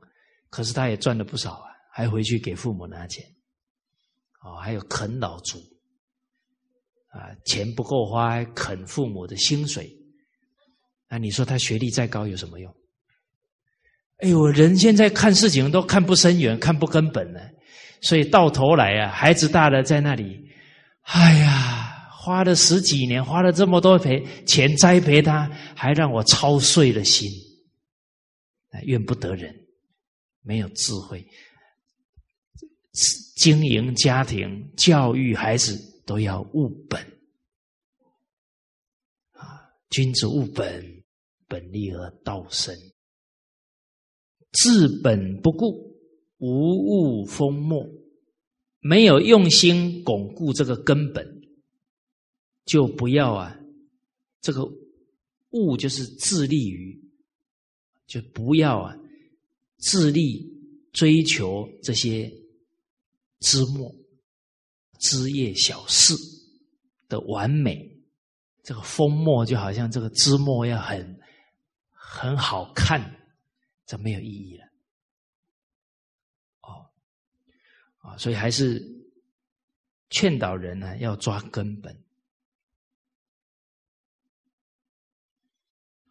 [0.50, 3.24] 可是他也赚了不少啊，还回去给父母拿钱。
[4.42, 5.58] 哦，还有啃老族，
[7.10, 9.96] 啊，钱不够花，还啃父母的薪水，
[11.08, 12.74] 那你说他学历再高有什么用？
[14.22, 17.40] 哎呦，人现在看事情都看不深远，看不根本呢，
[18.00, 20.48] 所以到头来啊，孩子大了在那里，
[21.02, 27.28] 哎呀，花了十几年，花了这么多赔钱栽培他，还让我操碎了心，
[28.84, 29.52] 怨不得人，
[30.42, 31.26] 没有智慧。
[33.34, 37.00] 经营家庭、教育孩子都要务本
[39.32, 39.66] 啊！
[39.90, 41.02] 君子务本，
[41.48, 42.72] 本立而道生。
[44.52, 45.96] 治本不顾，
[46.38, 47.76] 无物封没，
[48.80, 51.42] 没有用心巩固这个根本，
[52.64, 53.58] 就不要啊，
[54.40, 54.62] 这个
[55.50, 57.02] 物就是自立于，
[58.06, 58.96] 就不要啊，
[59.78, 60.50] 自立
[60.92, 62.30] 追求这些
[63.40, 63.94] 枝末、
[64.98, 66.14] 枝叶小事
[67.08, 67.90] 的完美。
[68.62, 71.18] 这个封墨就好像这个枝末要很
[71.90, 73.21] 很好看，
[73.84, 74.66] 这没有意义了。
[76.62, 76.90] 哦，
[77.98, 78.82] 啊，所以还是
[80.10, 82.04] 劝导人呢，要抓根本。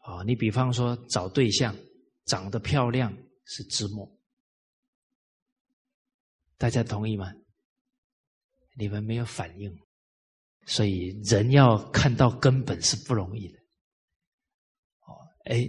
[0.03, 1.75] 哦，你比方说找对象，
[2.25, 3.15] 长得漂亮
[3.45, 4.19] 是枝末，
[6.57, 7.31] 大家同意吗？
[8.75, 9.79] 你们没有反应。
[10.65, 13.59] 所以人要看到根本是不容易的。
[15.01, 15.67] 哦，哎，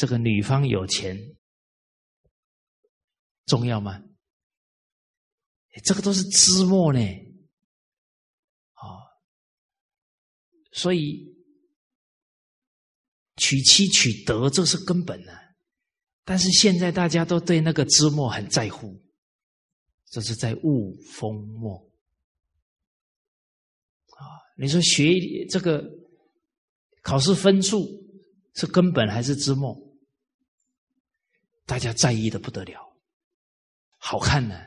[0.00, 1.14] 这个女方有钱
[3.44, 4.02] 重要吗？
[5.84, 6.98] 这个都是枝末呢。
[8.76, 8.96] 哦，
[10.72, 11.36] 所以
[13.36, 15.32] 娶妻娶德这是根本呢。
[16.24, 18.98] 但是现在大家都对那个枝末很在乎，
[20.06, 21.86] 这是在误封末。
[24.56, 25.12] 你说学
[25.50, 25.84] 这个
[27.02, 27.86] 考试分数
[28.54, 29.89] 是根本还是之末？
[31.70, 32.92] 大家在意的不得了，
[33.96, 34.60] 好看呢。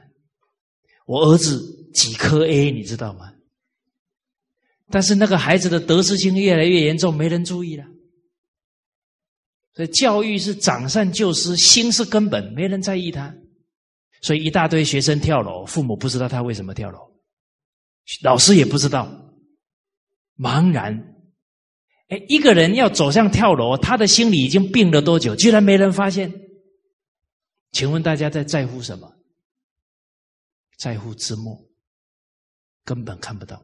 [1.06, 1.62] 我儿子
[1.93, 3.34] 几科 A，你知道吗？
[4.89, 7.84] 但是那个孩子的得失心越来越严重，没人注意了。
[9.74, 13.36] 所以教育是长善救失，心是根本，没人在意他。
[14.22, 16.99] 所以一大堆学生跳楼，父母不知道他为什么跳楼，
[18.22, 19.12] 老师也不知道。
[20.38, 21.16] 茫然，
[22.08, 25.36] 哎，一个人要走向跳楼，他的心里已经病了多久？
[25.36, 26.32] 居然没人发现？
[27.74, 29.13] 请问大家在在乎什么？
[30.78, 31.61] 在乎之末，
[32.86, 33.61] 根本看不到。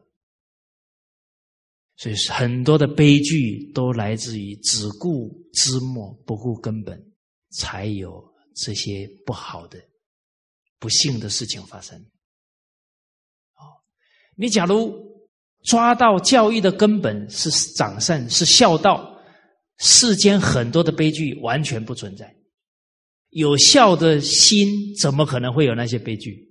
[1.96, 7.02] 所以很多的悲剧都来自于只顾之末，不顾根本，
[7.52, 8.22] 才有
[8.54, 9.80] 这些不好的、
[10.78, 11.98] 不幸的事情发生。
[13.54, 13.80] 哦，
[14.36, 15.08] 你假如。
[15.62, 19.14] 抓到教育的根本是长善，是孝道，
[19.76, 22.34] 世间很多的悲剧完全不存在。
[23.30, 26.48] 有孝的心，怎么可能会有那些悲剧？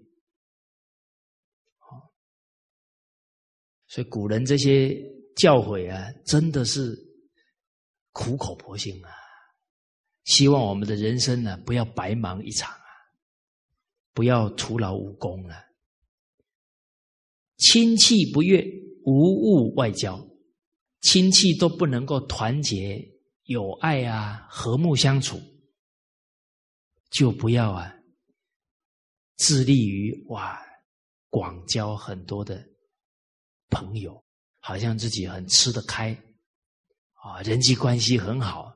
[3.88, 4.96] 所以古人这些
[5.36, 6.96] 教诲啊，真的是
[8.12, 9.10] 苦口婆心啊！
[10.26, 12.86] 希望我们的人生呢，不要白忙一场啊，
[14.14, 15.56] 不要徒劳无功了。
[17.58, 18.66] 亲戚不悦。
[19.06, 20.24] 无物外交，
[21.02, 23.04] 亲戚都不能够团结
[23.46, 25.40] 友爱啊，和睦相处，
[27.10, 27.94] 就不要啊，
[29.38, 30.60] 致力于哇
[31.30, 32.64] 广交很多的
[33.70, 34.24] 朋友，
[34.60, 36.12] 好像自己很吃得开
[37.14, 38.76] 啊，人际关系很好，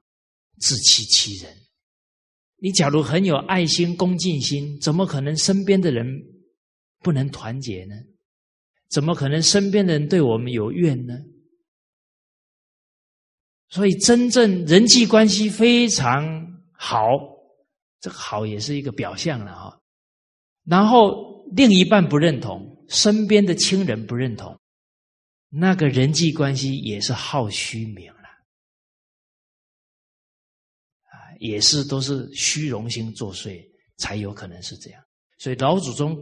[0.60, 1.56] 自欺欺人。
[2.58, 6.06] 你假如很有爱心、恭敬心，怎么可能身边的人
[7.00, 7.96] 不能团结呢？
[8.90, 11.14] 怎么可能身边的人对我们有怨呢？
[13.70, 17.02] 所以，真正人际关系非常好，
[18.04, 19.80] 这个好也是一个表象了哈。
[20.66, 24.60] 然后，另一半不认同，身边的亲人不认同，
[25.48, 28.28] 那个人际关系也是好虚名了，
[31.06, 35.02] 啊，也是都是虚荣心作祟，才有可能是这样。
[35.38, 36.14] 所以，老祖宗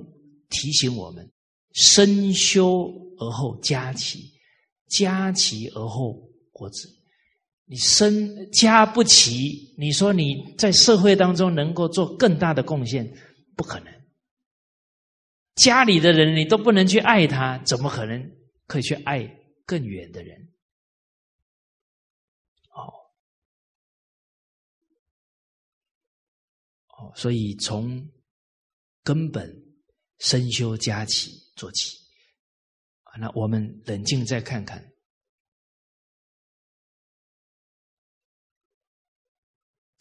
[0.49, 1.27] 提醒我们。
[1.73, 4.29] 身修而后家齐，
[4.89, 6.85] 家齐而后国治。
[7.71, 13.09] 你身家不齐，你说你在社会当中能够做更大的贡献，
[13.55, 14.01] 不可能。
[15.55, 18.29] 家里的人你都不能去爱他，怎么可能
[18.67, 19.25] 可以去爱
[19.65, 20.37] 更远的人？
[22.71, 22.91] 哦，
[26.89, 28.05] 哦，所以从
[29.01, 29.49] 根本
[30.19, 31.31] 身修家齐。
[31.55, 31.95] 做起！
[33.17, 34.90] 那我们冷静再看看，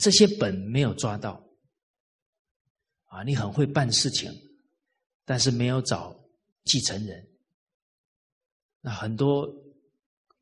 [0.01, 1.47] 这些本没有抓到
[3.05, 3.23] 啊！
[3.23, 4.33] 你很会办事情，
[5.25, 6.19] 但是没有找
[6.65, 7.29] 继承人。
[8.81, 9.49] 那很多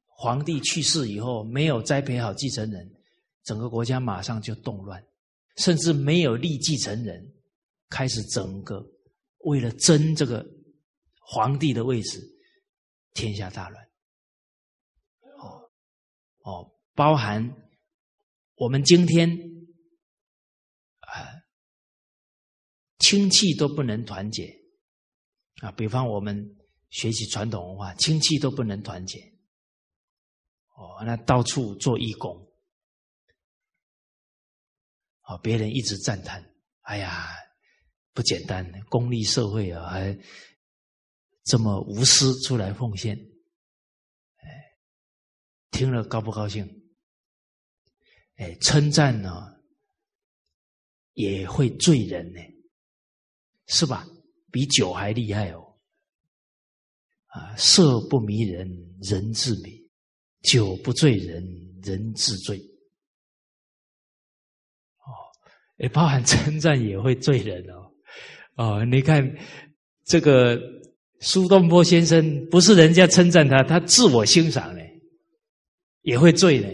[0.06, 2.88] 皇帝去世以后，没有栽培好继承人，
[3.42, 5.04] 整个国家马上就动乱，
[5.56, 7.34] 甚至没有立继承人，
[7.88, 8.82] 开始整个
[9.40, 10.46] 为了争这个。
[11.30, 12.26] 皇帝的位置，
[13.12, 13.84] 天下大乱。
[15.36, 15.70] 哦
[16.40, 17.54] 哦，包含
[18.54, 19.28] 我们今天
[23.08, 24.54] 亲戚都不能团结
[25.62, 25.72] 啊。
[25.72, 26.58] 比方我们
[26.90, 29.18] 学习传统文化，亲戚都不能团结，
[30.76, 32.36] 哦，那到处做义工，
[35.22, 37.34] 啊，别人一直赞叹，哎呀，
[38.12, 40.14] 不简单，公立社会啊，还
[41.44, 43.16] 这么无私出来奉献，
[44.36, 44.46] 哎，
[45.70, 46.92] 听了高不高兴？
[48.36, 49.56] 哎，称赞呢？
[51.14, 52.40] 也会醉人呢，
[53.68, 54.06] 是吧？
[54.50, 55.62] 比酒还厉害哦！
[57.26, 58.66] 啊，色不迷人，
[59.02, 59.70] 人自迷；
[60.40, 61.44] 酒不醉人，
[61.82, 62.56] 人自醉。
[64.96, 65.12] 哦，
[65.76, 67.92] 也包含称赞也会醉人哦。
[68.56, 69.22] 哦，你看
[70.06, 70.58] 这个
[71.20, 74.80] 苏东坡先生，不是人家称赞他，他自我欣赏呢，
[76.00, 76.68] 也会醉呢。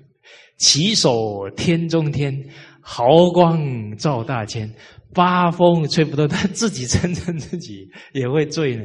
[0.60, 2.52] 起手天中天。
[2.86, 4.70] 豪光照大千，
[5.14, 8.82] 八风吹不动，他自己称称自己也会醉呢。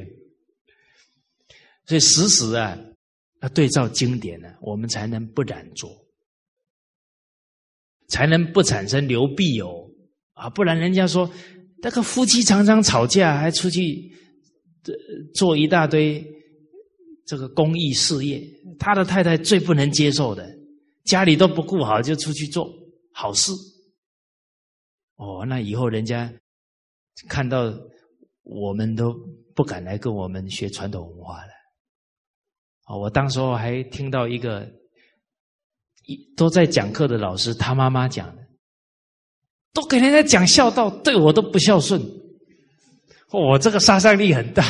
[1.86, 2.78] 所以时时啊，
[3.42, 5.90] 要对照经典呢，我们才能不染浊，
[8.08, 9.90] 才能不产生流弊哦
[10.34, 10.50] 啊。
[10.50, 11.30] 不然人家说
[11.82, 14.12] 那个夫妻常常吵架，还出去
[15.34, 16.24] 做一大堆
[17.26, 18.42] 这个公益事业，
[18.78, 20.48] 他的太太最不能接受的，
[21.06, 22.72] 家里都不顾好就出去做
[23.12, 23.52] 好事。
[25.20, 26.32] 哦，那以后人家
[27.28, 27.70] 看到
[28.43, 29.13] 我们都
[29.53, 31.51] 不敢来跟我们学传统文化了。
[32.88, 34.65] 哦，我当时候还听到一个
[36.05, 38.47] 一都在讲课的老师，他妈妈讲的，
[39.74, 42.01] 都给人家讲孝道，对我都不孝顺。
[43.32, 44.63] 我这个杀伤力很大，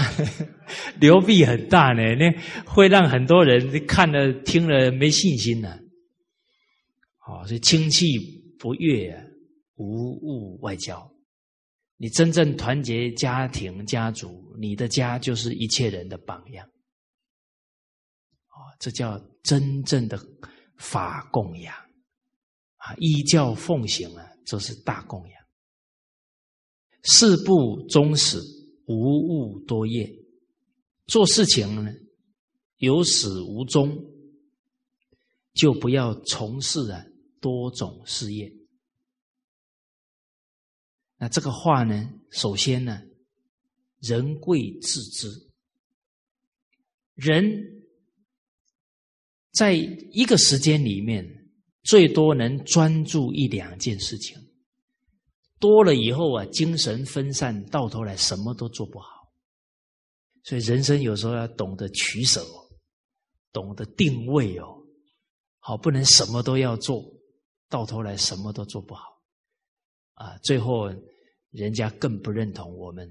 [1.00, 2.36] 流弊很大呢，那
[2.66, 5.78] 会让很多人看了听了没信心呢。
[7.28, 8.08] 哦，所以亲戚
[8.58, 9.29] 不悦啊。
[9.80, 11.10] 无物外交，
[11.96, 16.68] 你真正团结家庭家族，你的家就是一切人的榜样。
[18.50, 20.20] 哦，这叫真正的
[20.78, 21.74] 法供养
[22.76, 22.94] 啊！
[22.98, 25.42] 依教奉行啊，这是大供养。
[27.04, 28.38] 事不终始，
[28.86, 30.14] 无物多业。
[31.08, 31.90] 做事情呢，
[32.80, 33.98] 有始无终，
[35.54, 37.06] 就不要从事啊
[37.40, 38.59] 多种事业。
[41.20, 42.10] 那这个话呢？
[42.32, 43.02] 首先呢，
[44.00, 45.28] 人贵自知。
[47.16, 47.44] 人
[49.52, 51.28] 在一个时间里面，
[51.84, 54.38] 最多能专注一两件事情，
[55.60, 59.10] 多了以后啊，精神分散，到头来什么都做不好。
[60.44, 62.42] 所以人生有时候要懂得取舍，
[63.52, 64.82] 懂得定位哦，
[65.58, 67.04] 好，不能什么都要做，
[67.68, 69.09] 到头来什么都做不好。
[70.20, 70.94] 啊，最后
[71.52, 73.10] 人家更不认同我们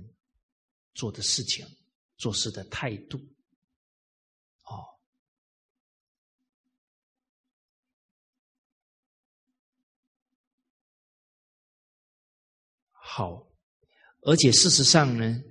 [0.92, 1.66] 做的事情、
[2.18, 3.16] 做事的态度。
[4.64, 4.84] 哦，
[12.92, 13.50] 好，
[14.20, 15.42] 而且事实上呢，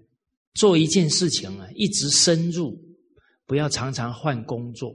[0.53, 2.77] 做一件事情啊，一直深入，
[3.47, 4.93] 不要常常换工作，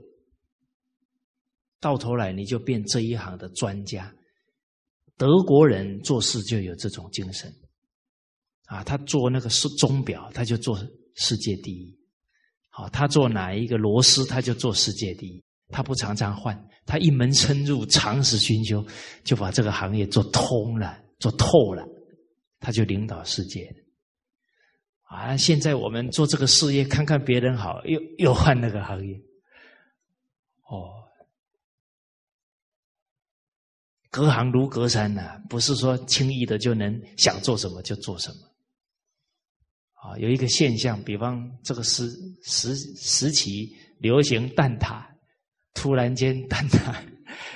[1.81, 4.15] 到头来你就变这一行的专家。
[5.17, 7.53] 德国人做事就有这种精神，
[8.65, 10.77] 啊，他做那个是钟表，他就做
[11.15, 11.95] 世界第一；
[12.69, 15.43] 好，他做哪一个螺丝，他就做世界第一。
[15.69, 18.85] 他不常常换，他一门深入，长时熏修，
[19.23, 21.83] 就把这个行业做通了，做透了，
[22.59, 23.73] 他就领导世界。
[25.03, 29.15] 啊，现在我们做这个事业，看看别人好，又又换那个行业，
[30.69, 31.02] 哦。
[34.13, 38.35] 隔行如隔山呐，不是说轻易的就能想做什么就做什么。
[39.93, 42.07] 啊，有一个现象，比方这个时
[42.43, 45.03] 时时期流行蛋挞，
[45.73, 46.95] 突然间蛋挞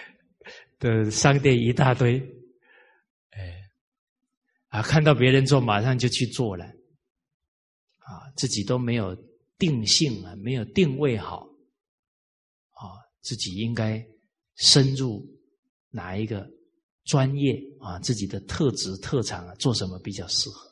[0.80, 2.20] 的商店一大堆，
[3.30, 3.62] 哎，
[4.70, 6.66] 啊，看到别人做，马上就去做了，
[8.00, 9.16] 啊，自己都没有
[9.60, 11.42] 定性啊，没有定位好，
[12.72, 14.04] 啊，自己应该
[14.56, 15.37] 深入。
[15.90, 16.50] 哪一个
[17.06, 18.00] 专业啊？
[18.00, 20.68] 自己的特质特长啊，做什么比较适合？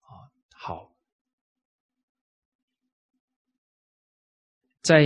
[0.00, 0.94] 啊，好，
[4.82, 5.04] 在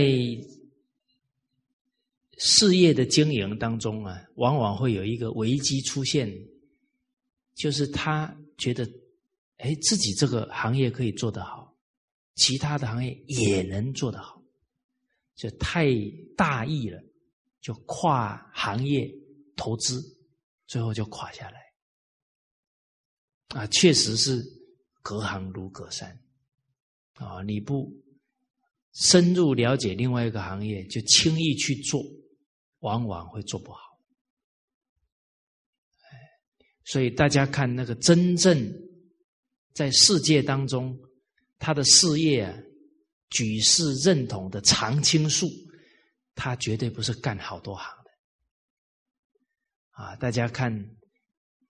[2.37, 6.29] 事业的经营当中啊，往往会有一个危机出现，
[7.53, 8.83] 就是他觉得，
[9.57, 11.73] 哎，自己这个行业可以做得好，
[12.35, 14.43] 其他的行业也能做得好，
[15.35, 15.87] 就太
[16.35, 17.01] 大意了。
[17.65, 19.11] 就跨行业
[19.55, 19.99] 投资，
[20.67, 21.65] 最后就垮下来。
[23.59, 24.39] 啊，确实是
[25.01, 26.15] 隔行如隔山
[27.13, 27.41] 啊！
[27.41, 27.91] 你不
[28.93, 32.03] 深入了解另外一个行业，就轻易去做，
[32.81, 33.79] 往往会做不好。
[36.83, 38.71] 所以大家看那个真正
[39.73, 40.95] 在世界当中
[41.57, 42.55] 他的事业啊，
[43.31, 45.47] 举世认同的常青树，
[46.35, 48.11] 他绝对不是干好多行的
[49.91, 50.15] 啊！
[50.17, 50.71] 大家看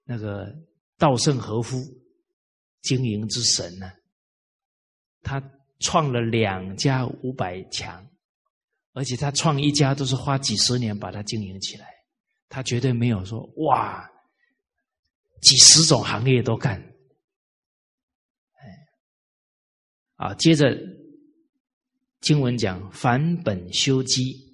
[0.03, 0.53] 那个
[0.97, 1.77] 稻盛和夫，
[2.81, 3.91] 经营之神呢，
[5.21, 5.41] 他
[5.79, 8.05] 创了两家五百强，
[8.93, 11.87] 而且他创一家都是花几十年把它经营起来，
[12.49, 14.11] 他绝对没有说哇。
[15.41, 16.81] 几十种行业都干，
[18.53, 18.87] 哎，
[20.15, 20.75] 啊，接着
[22.21, 24.44] 经文讲返本修机，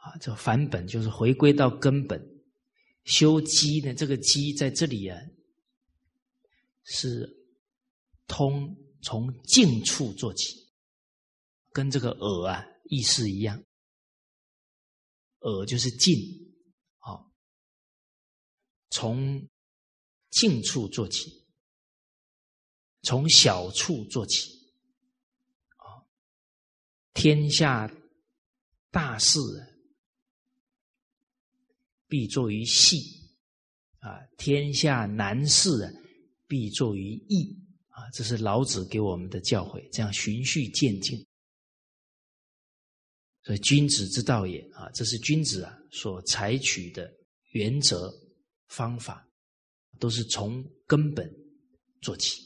[0.00, 2.20] 啊，这返本就是回归到根本，
[3.04, 5.18] 修机呢，这个机在这里啊，
[6.84, 7.28] 是
[8.26, 10.70] 通从静处做起，
[11.72, 13.62] 跟这个耳啊意思一样，
[15.40, 16.16] 耳就是静，
[16.98, 17.32] 好，
[18.90, 19.48] 从。
[20.30, 21.44] 近处做起，
[23.02, 24.48] 从小处做起，
[25.76, 26.06] 啊，
[27.12, 27.92] 天下
[28.92, 29.40] 大事
[32.10, 32.98] 必作于细，
[34.00, 35.90] 啊，天下难事啊
[36.46, 37.56] 必作于易，
[37.88, 41.24] 啊，这是老子给我们的教诲，这样循序渐进。
[43.44, 47.10] 所以君子之道也，啊，这是君子啊所采取的
[47.52, 48.12] 原则
[48.68, 49.26] 方法。
[49.98, 51.30] 都是从根本
[52.00, 52.40] 做起。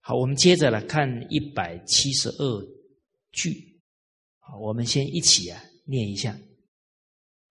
[0.00, 2.68] 好，我们接着来看一百七十二
[3.32, 3.80] 句。
[4.40, 6.38] 好，我们先一起啊念一下：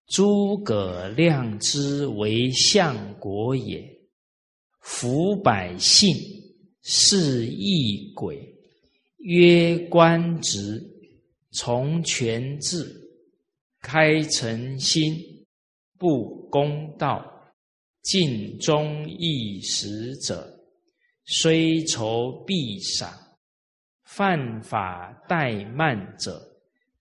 [0.10, 3.88] 诸葛亮之为相国也，
[4.82, 6.16] 服百姓，
[6.82, 8.44] 是异鬼，
[9.20, 10.84] 曰官职，
[11.52, 12.92] 从权制，
[13.82, 15.16] 开诚心，
[15.98, 17.26] 不公道。
[18.02, 20.60] 尽忠义实者，
[21.26, 23.12] 虽仇必赏；
[24.06, 26.42] 犯法怠慢者，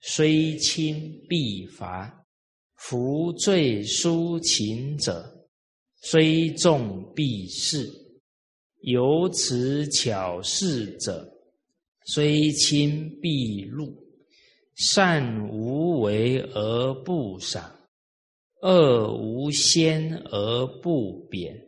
[0.00, 2.17] 虽轻必罚；
[2.78, 5.46] 服罪抒情者，
[6.00, 7.84] 虽众必是；
[8.80, 11.28] 有此巧事者，
[12.06, 13.86] 虽亲必入；
[14.76, 17.74] 善无为而不赏。
[18.62, 21.60] 恶无先而不贬，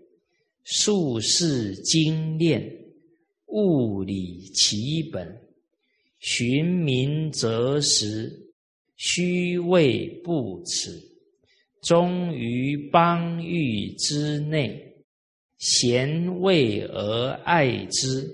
[0.65, 2.69] 术士精炼，
[3.47, 5.41] 物理其本，
[6.21, 8.50] 寻名择实，
[9.03, 10.91] 虚位不耻，
[11.83, 14.79] 忠于邦域之内，
[15.57, 18.29] 贤位而爱之，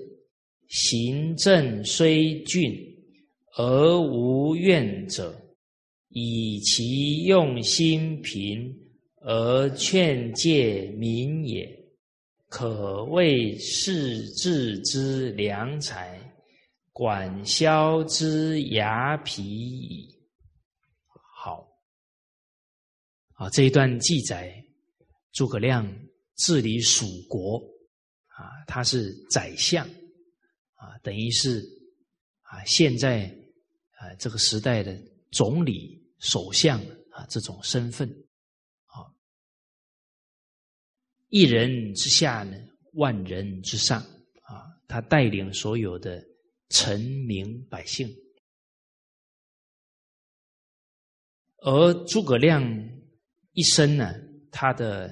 [0.67, 2.69] 行政虽峻
[3.55, 5.33] 而无怨者。
[6.09, 8.69] 以其用心平
[9.21, 11.65] 而劝诫民也，
[12.49, 16.19] 可谓世治之良才，
[16.91, 20.13] 管萧之牙皮矣。
[21.39, 21.67] 好，
[23.37, 24.53] 啊，这一段记载
[25.31, 25.87] 诸葛亮
[26.35, 27.57] 治理蜀国，
[28.27, 29.87] 啊，他是宰相，
[30.75, 31.61] 啊，等于是
[32.41, 33.25] 啊，现在
[33.91, 34.95] 啊这个时代的
[35.31, 35.95] 总理。
[36.19, 36.81] 首相
[37.11, 38.09] 啊，这种身份
[38.87, 39.05] 啊，
[41.27, 42.57] 一人之下呢，
[42.93, 44.01] 万人之上
[44.41, 46.25] 啊，他带领所有的
[46.69, 48.11] 臣民百姓，
[51.57, 52.63] 而诸葛亮
[53.57, 54.13] 一生呢，
[54.51, 55.09] 他的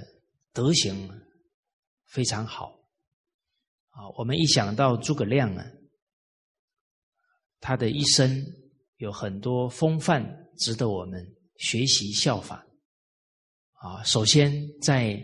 [0.53, 1.09] 德行
[2.05, 2.67] 非常好
[3.89, 4.07] 啊。
[4.19, 5.65] 我们一想到诸葛亮啊，
[7.59, 8.45] 他的一生
[8.97, 10.23] 有很多风范。
[10.57, 12.65] 值得我们学习效法
[13.73, 14.01] 啊！
[14.05, 15.21] 首先，在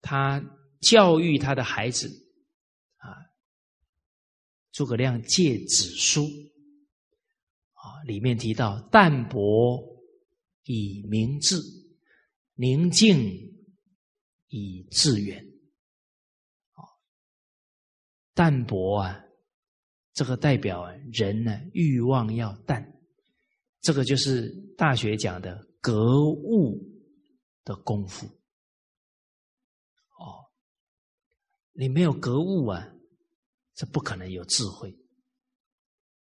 [0.00, 0.40] 他
[0.80, 2.08] 教育他的孩子
[2.98, 3.18] 啊，
[4.70, 6.24] 诸葛亮借子书，
[8.04, 9.82] 里面提到淡泊
[10.64, 11.60] 以明志，
[12.54, 13.18] 宁静
[14.48, 15.44] 以致远，
[18.34, 19.22] 淡泊啊。
[20.12, 22.82] 这个代表人呢欲望要淡，
[23.82, 26.80] 这个就是大学讲的格物
[27.64, 28.26] 的功夫。
[30.18, 30.48] 哦，
[31.72, 32.82] 你没有格物啊，
[33.74, 34.90] 这不可能有智慧，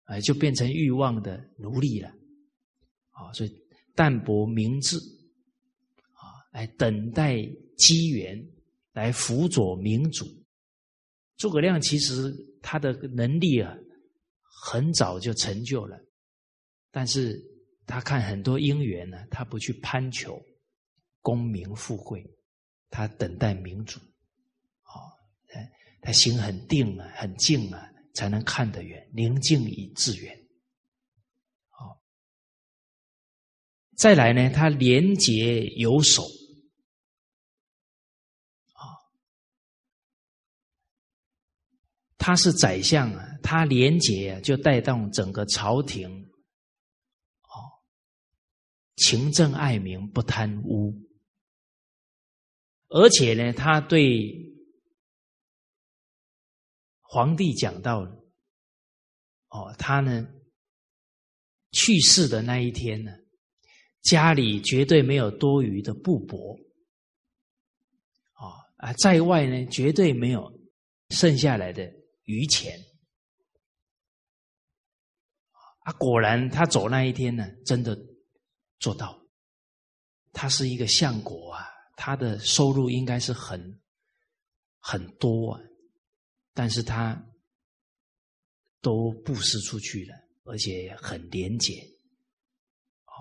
[0.08, 2.10] 哎，就变成欲望的奴隶了。
[3.12, 3.52] 啊，所以
[3.96, 7.38] 淡泊明志，啊，来等待
[7.78, 8.38] 机缘，
[8.92, 10.26] 来辅佐民主。
[11.38, 13.76] 诸葛亮其实他的能力啊，
[14.64, 16.00] 很早就成就了，
[16.92, 17.40] 但是
[17.86, 20.42] 他看很多因缘呢，他不去攀求
[21.22, 22.24] 功名富贵，
[22.90, 24.00] 他等待民主。
[24.00, 24.98] 哦，
[26.02, 27.88] 他心很定啊，很静啊，
[28.18, 30.44] 才能看得远，宁静以致远。
[31.70, 32.02] 好，
[33.96, 36.24] 再来呢，他廉洁有守。
[42.18, 46.10] 他是宰相啊，他廉洁，就带动整个朝廷，
[47.44, 47.56] 哦，
[48.98, 50.94] 勤政爱民，不贪污，
[52.90, 54.57] 而且呢，他对
[57.10, 58.02] 皇帝讲到，
[59.50, 60.28] 哦，他呢
[61.72, 63.12] 去世的那一天呢，
[64.02, 66.58] 家里绝对没有多余的布帛，
[68.34, 70.52] 啊啊，在外呢，绝对没有
[71.10, 71.94] 剩下来的。
[72.26, 72.78] 余钱
[75.84, 77.98] 啊，果然他走那一天呢，真的
[78.80, 79.18] 做到。
[80.34, 83.82] 他是一个相国啊，他的收入应该是很
[84.80, 85.62] 很多啊，
[86.58, 87.24] 但是他
[88.82, 91.74] 都布施出去了，而且很廉洁。
[93.06, 93.14] 哦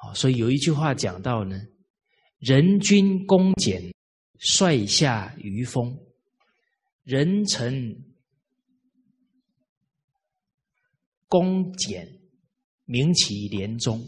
[0.00, 1.60] 哦，所以有一句话讲到呢：
[2.38, 3.92] 人君恭俭，
[4.38, 5.98] 率下于风；
[7.02, 8.06] 人臣。
[11.26, 12.20] 公俭，
[12.84, 14.00] 明其廉忠。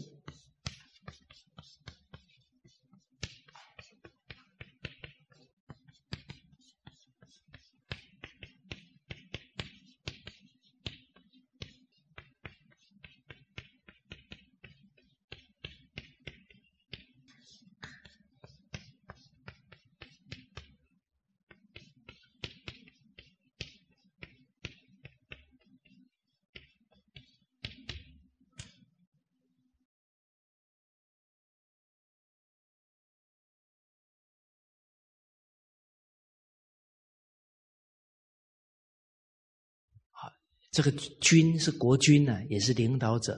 [40.73, 43.35] 这个君是国君呢，也是领导者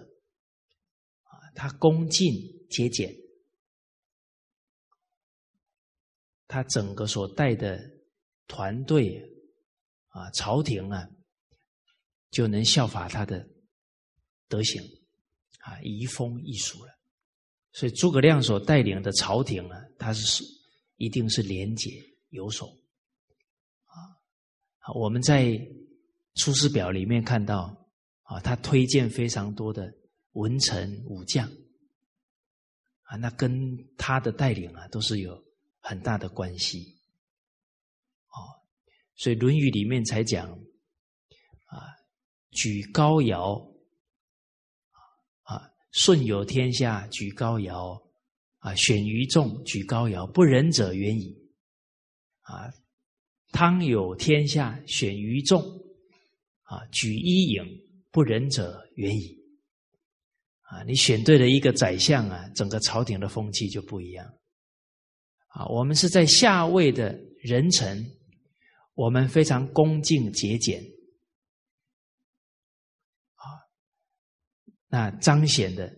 [1.24, 1.36] 啊。
[1.54, 2.34] 他恭敬
[2.70, 3.14] 节俭，
[6.48, 7.78] 他整个所带的
[8.48, 9.22] 团队
[10.08, 11.10] 啊，朝廷啊，
[12.32, 13.46] 就能效法他的
[14.48, 14.82] 德行
[15.60, 16.98] 啊，移风易俗了。
[17.74, 20.42] 所以诸葛亮所带领的朝廷啊，他是
[20.96, 21.92] 一定是廉洁
[22.30, 22.68] 有守
[23.88, 24.96] 啊。
[24.96, 25.44] 我们在。
[26.36, 27.88] 《出师表》里面看到，
[28.24, 29.94] 啊，他推荐非常多的
[30.34, 31.50] 文臣武将，
[33.04, 33.52] 啊，那跟
[33.98, 35.42] 他的带领啊，都是有
[35.80, 37.00] 很大的关系，
[38.28, 38.36] 哦，
[39.16, 40.50] 所以《论语》里面才讲，
[41.68, 41.96] 啊，
[42.52, 43.66] 举高尧，
[45.44, 48.02] 啊，舜有天下，举高尧，
[48.58, 51.34] 啊，选于众，举高尧，不仁者远矣，
[52.42, 52.74] 啊，
[53.54, 55.85] 汤有天下，选于众。
[56.66, 57.64] 啊，举一影
[58.12, 59.36] 不仁者远矣。
[60.62, 64.26] 啊，你选对了一个宰相啊，整个朝廷的风气就不一样。
[65.48, 68.04] 啊，我们是在下位的人臣，
[68.96, 70.84] 我们非常恭敬节俭。
[73.36, 73.46] 啊，
[74.88, 75.96] 那彰显的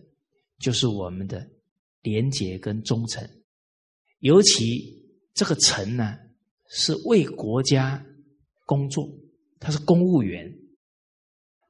[0.58, 1.48] 就是我们的
[2.02, 3.26] 廉洁跟忠诚。
[4.18, 5.02] 尤其
[5.32, 6.18] 这个臣呢，
[6.68, 8.04] 是为国家
[8.66, 9.08] 工作。
[9.60, 10.52] 他是公务员，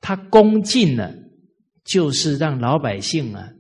[0.01, 1.11] 他恭敬呢，
[1.85, 3.51] 就是让老百姓啊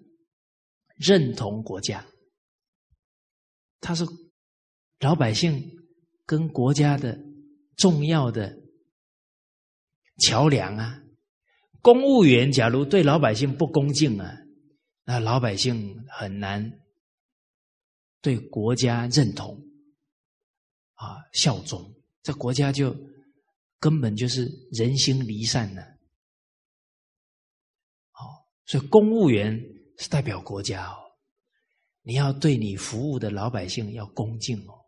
[0.96, 2.04] 认同国家。
[3.80, 4.04] 他是
[5.00, 5.70] 老百姓
[6.26, 7.18] 跟国家的
[7.76, 8.54] 重要的
[10.18, 11.02] 桥梁啊。
[11.80, 14.36] 公务员假如对老百姓不恭敬啊，
[15.04, 16.70] 那老百姓很难
[18.20, 19.56] 对国家认同
[20.94, 22.94] 啊效忠，这国家就。
[23.80, 25.82] 根本就是人心离散呢。
[28.10, 29.56] 好，所以公务员
[29.98, 30.96] 是代表国家哦，
[32.02, 34.84] 你要对你服务的老百姓要恭敬哦，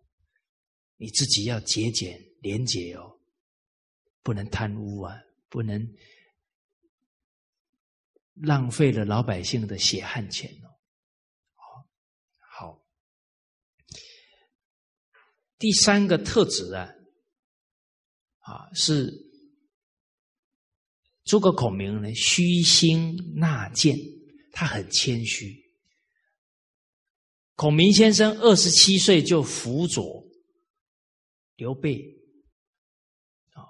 [0.97, 3.19] 你自己要节俭廉洁哦，
[4.23, 5.17] 不能贪污啊，
[5.49, 5.81] 不能
[8.35, 10.69] 浪费了老百姓的血汗钱哦。
[11.55, 11.89] 好，
[12.39, 12.83] 好，
[15.59, 16.97] 第三个特质啊。
[18.51, 19.13] 啊，是
[21.25, 23.97] 诸葛孔明呢，虚心纳谏，
[24.51, 25.57] 他很谦虚。
[27.55, 30.27] 孔明先生二十七岁就辅佐
[31.55, 32.03] 刘备，
[33.53, 33.63] 啊，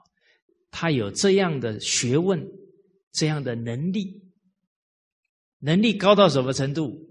[0.70, 2.42] 他有这样的学问，
[3.12, 4.22] 这样的能力，
[5.58, 7.06] 能力高到什么程度？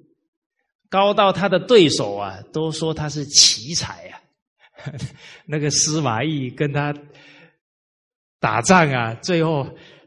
[0.90, 4.22] 高到他的对手啊，都说他是奇才啊。
[5.46, 6.94] 那个司马懿跟他
[8.40, 9.64] 打仗啊，最后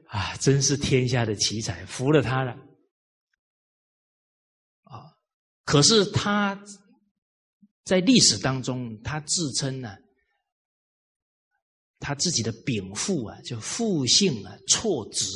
[0.06, 2.52] 啊，真是天下的奇才，服了他了。
[4.82, 5.12] 啊，
[5.64, 6.58] 可是他
[7.84, 9.96] 在历史当中，他自称呢，
[11.98, 15.26] 他自己的禀赋啊，就复姓啊错直，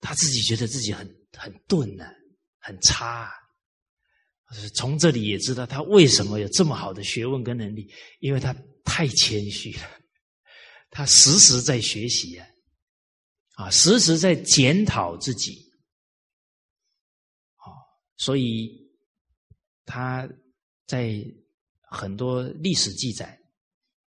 [0.00, 1.06] 他自己觉得自己很
[1.36, 2.06] 很钝呢，
[2.58, 3.24] 很差。
[3.24, 3.32] 啊
[4.74, 8.54] 从这里也知道他为什么有这么好的学问跟能力，因为他
[8.84, 9.82] 太谦虚了，
[10.94, 12.46] 他时时在学习啊，
[13.56, 15.68] 啊，时时在检讨自己，
[17.56, 17.66] 啊，
[18.16, 18.70] 所以
[19.84, 20.28] 他
[20.86, 21.20] 在
[21.90, 23.36] 很多历史记载，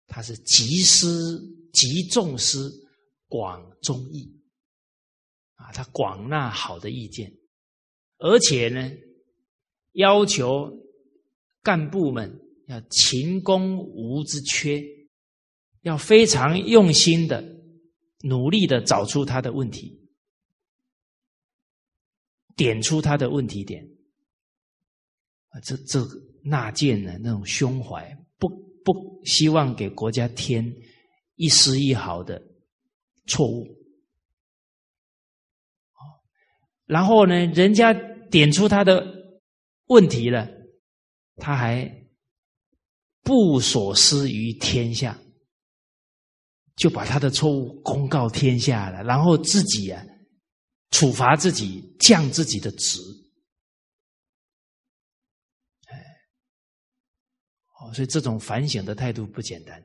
[0.07, 2.71] 他是极思极重视
[3.27, 4.41] 广中义，
[5.55, 7.29] 啊，他广纳好的意见，
[8.19, 8.89] 而且呢。
[9.93, 10.71] 要求
[11.63, 14.79] 干部们要勤工无之缺，
[15.81, 17.43] 要非常用心的、
[18.21, 19.99] 努力的找出他的问题，
[22.55, 23.83] 点出他的问题点。
[25.49, 26.05] 啊，这这
[26.43, 28.49] 纳谏的那种胸怀，不
[28.83, 30.65] 不希望给国家添
[31.35, 32.41] 一丝一毫的
[33.25, 33.65] 错误。
[36.85, 37.93] 然后呢，人家
[38.29, 39.15] 点出他的。
[39.89, 40.49] 问题了，
[41.37, 41.89] 他还
[43.23, 45.17] 不所思于天下，
[46.77, 50.01] 就把他的错误公告天下了，然后自己啊
[50.91, 52.99] 处罚自己，降自己的职。
[55.87, 55.97] 哎，
[57.81, 59.83] 哦，所以这种反省的态度不简单。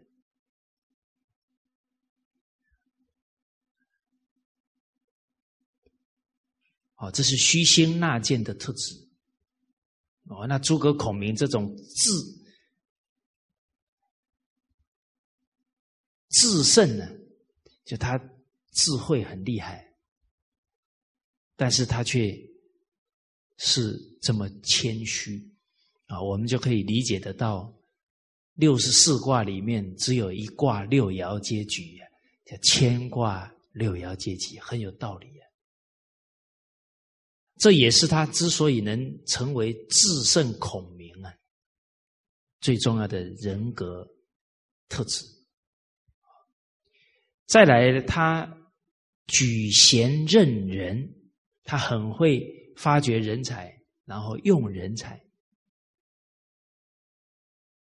[6.96, 8.94] 哦，这是虚心纳谏的特质。
[10.26, 12.41] 哦，那诸葛孔明这种自
[16.32, 17.08] 自胜呢，
[17.84, 18.18] 就他
[18.72, 19.86] 智慧很厉害，
[21.56, 22.34] 但是他却
[23.58, 25.46] 是这么谦虚
[26.06, 27.72] 啊，我们就可以理解得到，
[28.54, 31.98] 六十四卦里面只有一卦六爻皆举，
[32.44, 35.44] 叫乾卦六爻皆吉，很有道理啊。
[37.58, 41.32] 这也是他之所以能成为至圣孔明啊，
[42.60, 44.08] 最重要的人格
[44.88, 45.24] 特质。
[47.52, 48.50] 再来，他
[49.26, 51.14] 举贤任人，
[51.64, 52.40] 他很会
[52.78, 53.70] 发掘人才，
[54.06, 55.22] 然后用人才，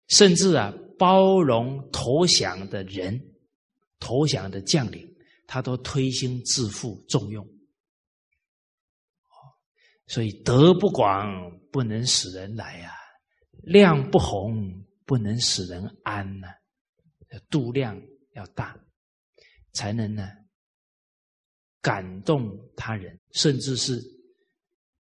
[0.07, 3.21] 甚至啊，包容投降的人、
[3.99, 5.07] 投降的将领，
[5.47, 7.47] 他都推心置腹重用。
[10.07, 12.95] 所以德不广不能使人来呀，
[13.65, 16.49] 量不宏不能使人安呐，
[17.51, 18.01] 度量
[18.33, 18.75] 要大，
[19.73, 20.29] 才能呢
[21.81, 23.95] 感动他人，甚至是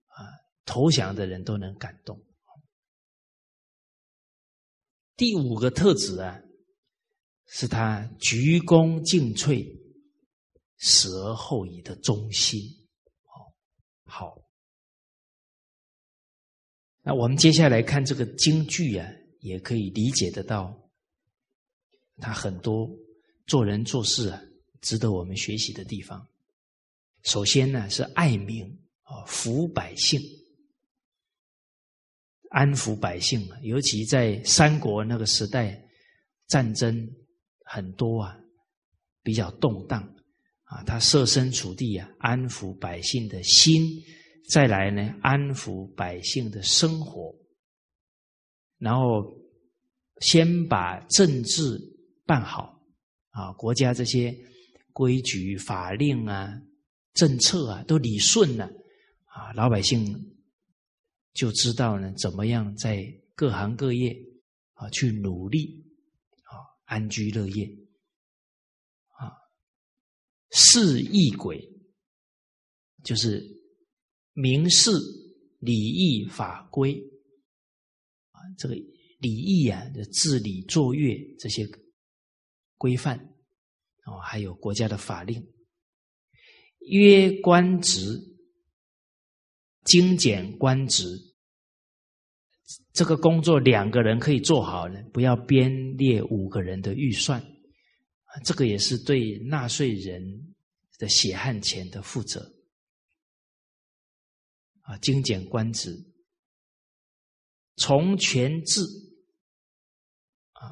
[0.08, 0.26] 啊
[0.66, 2.20] 投降的人都能感动。
[5.16, 6.42] 第五个特质啊，
[7.46, 9.80] 是他鞠躬尽瘁，
[10.80, 12.60] 死而后已的忠心。
[14.06, 14.36] 好，
[17.02, 19.08] 那我们接下来看这个京剧啊，
[19.40, 20.90] 也可以理解得到，
[22.18, 22.90] 他很多
[23.46, 24.42] 做人做事啊，
[24.84, 26.28] 值得我们学习的地方。
[27.24, 28.64] 首先呢，是爱民
[29.02, 30.22] 啊，抚百姓，
[32.50, 35.84] 安抚百姓啊，尤其在三国那个时代，
[36.48, 37.10] 战争
[37.64, 38.38] 很多啊，
[39.24, 40.04] 比较动荡
[40.66, 43.82] 啊，他设身处地啊，安抚百姓的心。
[44.50, 47.34] 再来呢，安抚百姓的生活，
[48.78, 49.34] 然后
[50.20, 51.80] 先把政治
[52.26, 52.78] 办好
[53.30, 54.38] 啊，国家这些
[54.94, 56.62] 规矩、法令啊、
[57.14, 58.66] 政策啊都理顺了。
[59.26, 60.38] 啊，老百姓
[61.34, 63.04] 就知道呢，怎么样在
[63.36, 64.16] 各行各业
[64.74, 65.84] 啊去努力
[66.44, 67.66] 啊，安居乐业。
[69.18, 69.34] 啊，
[70.52, 71.68] 是义轨
[73.04, 73.52] 就是。
[74.36, 74.90] 明示
[75.60, 77.00] 礼义法规。
[78.32, 78.74] 啊，这个
[79.20, 81.68] 礼义啊，的治理作乐这些
[82.80, 83.33] 规范。
[84.06, 85.46] 哦，还有国家的法令，
[86.80, 88.20] 约官职、
[89.84, 91.06] 精简官职，
[92.92, 97.44] 这个工作两个人可以做好呢，不要编列五个人的预算，
[98.44, 100.54] 这个也是对纳税人
[100.98, 102.54] 的血汗钱的负责。
[104.82, 105.98] 啊，精简官职，
[107.78, 108.82] 从权制，
[110.52, 110.68] 啊，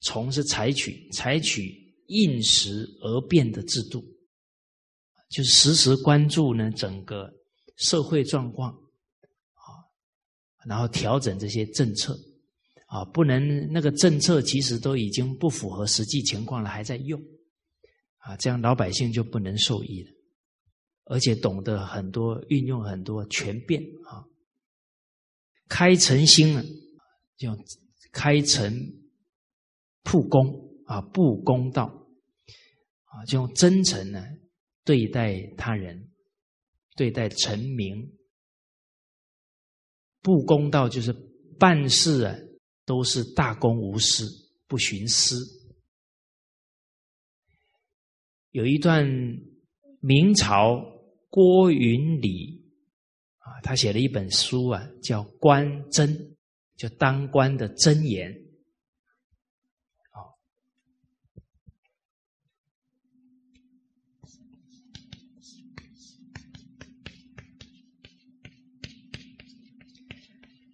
[0.00, 1.79] 从是采取采取
[2.10, 4.04] 应时而变的制度，
[5.30, 7.32] 就是时时关注呢整个
[7.76, 9.62] 社会状况，啊，
[10.66, 12.18] 然后调整这些政策，
[12.86, 17.20] 啊，不能那个政策其实都已经不符合实际情况了，还在用，
[18.18, 20.10] 啊，这样老百姓就不能受益了。
[21.04, 24.22] 而且懂得很多，运用很多权变啊，
[25.68, 26.64] 开诚心啊，
[27.36, 27.56] 就
[28.12, 28.72] 开诚
[30.04, 30.46] 布公
[30.86, 31.99] 啊，布公道
[33.10, 34.24] 啊，就用真诚呢
[34.84, 36.10] 对待他人，
[36.96, 38.18] 对待臣民。
[40.22, 41.12] 不公道就是
[41.58, 42.34] 办事啊，
[42.84, 44.26] 都是大公无私，
[44.66, 45.36] 不徇私。
[48.50, 49.06] 有一段
[50.00, 50.98] 明朝。
[51.32, 52.60] 郭云礼
[53.38, 56.08] 啊，他写了一本书啊，叫《官箴》，
[56.74, 58.36] 就当官的箴言。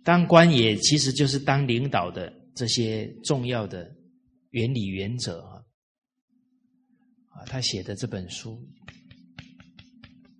[0.06, 3.92] 当官也其实就是当领导的这些重要的
[4.50, 5.60] 原理原则啊。
[7.30, 8.56] 啊，他写的这本书。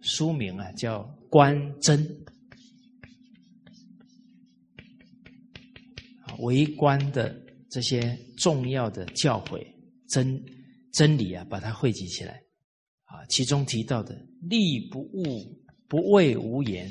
[0.03, 1.99] 书名啊，叫《观真》，
[6.45, 7.37] 为官的
[7.69, 9.67] 这些重要的教诲、
[10.09, 10.41] 真
[10.93, 12.41] 真理啊，把它汇集起来
[13.07, 13.27] 啊。
[13.31, 14.15] 其中提到的
[14.49, 16.89] “利不误，不畏无言”，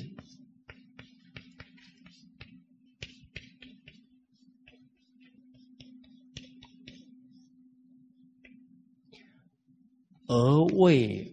[10.28, 11.32] 而为。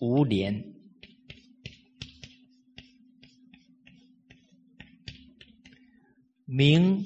[0.00, 0.74] 无廉，
[6.44, 7.02] 民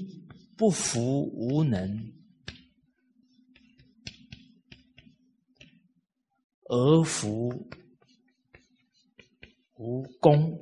[0.59, 2.13] 不服无能，
[6.65, 7.67] 而服
[9.77, 10.61] 无功。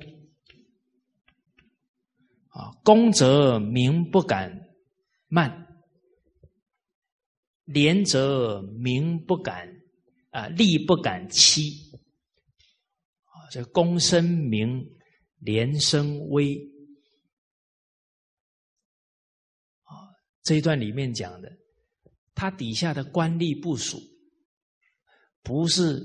[2.47, 4.69] 啊，功则民不敢
[5.27, 5.70] 慢，
[7.73, 9.67] 廉则民不敢
[10.31, 11.91] 啊，利不敢欺
[13.25, 13.49] 啊。
[13.51, 14.85] 这公生明，
[15.39, 16.55] 廉生威。
[19.83, 19.91] 啊，
[20.43, 21.51] 这一段里面讲的，
[22.33, 23.99] 他底下的官吏部署，
[25.41, 26.01] 不是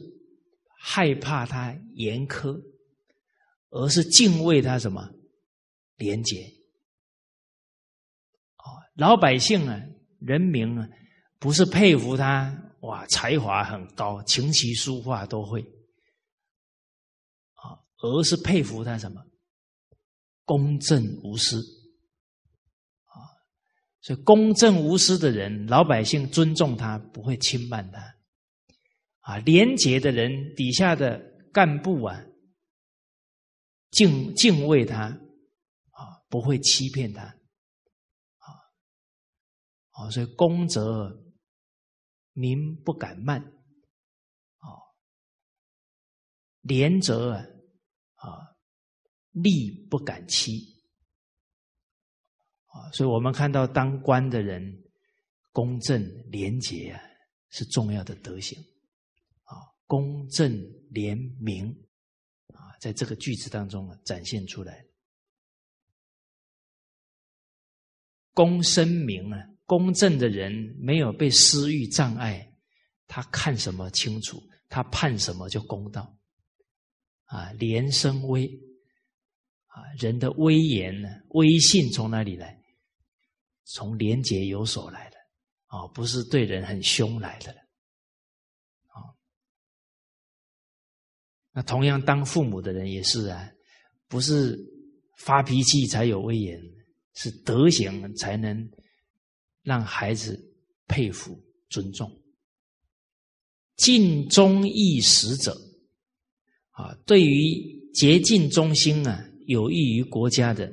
[0.78, 2.60] 害怕他严苛，
[3.70, 5.08] 而是敬畏他什么
[5.96, 6.42] 廉洁。
[8.58, 8.64] 哦，
[8.94, 9.80] 老百姓啊，
[10.20, 10.88] 人民啊，
[11.38, 15.60] 不是佩服他哇，才华很高，琴棋书画都会。
[17.54, 19.24] 啊而是佩服他什么
[20.44, 21.58] 公正无私
[23.06, 23.16] 啊，
[24.02, 28.14] 所以公正无私的人，老百姓尊重他，不会轻慢他
[29.20, 29.38] 啊。
[29.38, 31.18] 廉洁的人，底下的
[31.52, 32.22] 干部啊，
[33.90, 38.48] 敬敬畏他啊，不会欺骗他啊。
[39.92, 41.10] 啊，所以公则
[42.36, 43.40] 民不敢慢
[44.58, 44.68] 啊，
[46.60, 47.44] 廉则啊。
[48.18, 48.56] 啊，
[49.32, 50.82] 利不敢欺
[52.64, 54.82] 啊，所以我们看到当官的人
[55.52, 57.00] 公正廉洁啊，
[57.50, 58.58] 是重要的德行
[59.44, 59.52] 啊，
[59.86, 60.50] 公正
[60.90, 61.68] 廉明
[62.54, 64.82] 啊，在这个句子当中啊展现出来。
[68.32, 72.50] 公生明啊，公正的人没有被私欲障碍，
[73.06, 76.16] 他看什么清楚，他判什么就公道。
[77.24, 78.46] 啊，廉生威，
[79.66, 81.08] 啊，人的威严呢？
[81.30, 82.56] 威信从哪里来？
[83.64, 85.16] 从廉洁有所来的，
[85.66, 87.50] 啊，不是对人很凶来的，
[88.86, 89.02] 啊。
[91.50, 93.50] 那同样，当父母的人也是啊，
[94.06, 94.56] 不是
[95.18, 96.56] 发脾气才有威严，
[97.14, 98.56] 是德行才能
[99.66, 100.40] 让孩子
[100.86, 101.36] 佩服、
[101.68, 102.08] 尊重，
[103.74, 105.60] 尽忠义使者。
[106.70, 110.72] 啊，对于竭尽忠心啊，有益于国家的，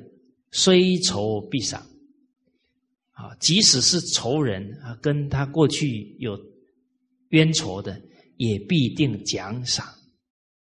[0.52, 1.84] 虽仇必赏。
[3.10, 6.38] 啊，即使是仇人啊，跟他过去有
[7.30, 8.00] 冤仇的，
[8.36, 9.92] 也必定奖赏，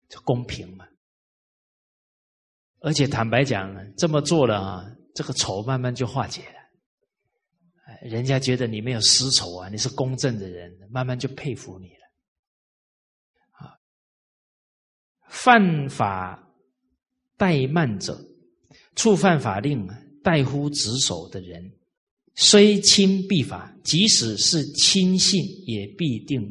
[0.07, 0.87] 就公平嘛。
[2.79, 6.64] 而且坦白讲，这么做了啊，这个仇慢慢就化解了。
[8.01, 12.05] 人家觉得你没有私仇啊，你是公正的人，慢慢就佩服你了。
[13.51, 13.77] 啊，
[15.29, 16.53] 犯法
[17.37, 18.19] 怠慢者，
[18.95, 19.87] 触犯法令
[20.23, 21.71] 怠忽职守的人，
[22.35, 26.41] 虽亲必罚，即使是亲信，也必定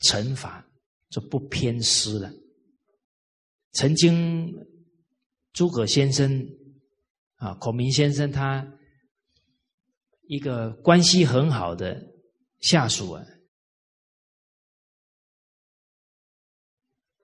[0.00, 0.66] 惩罚，
[1.10, 2.32] 就不偏私了。
[3.72, 4.52] 曾经。
[5.54, 6.44] 诸葛先生
[7.36, 8.73] 啊，孔明先生，他
[10.26, 12.00] 一个关系很好的
[12.60, 13.24] 下属啊，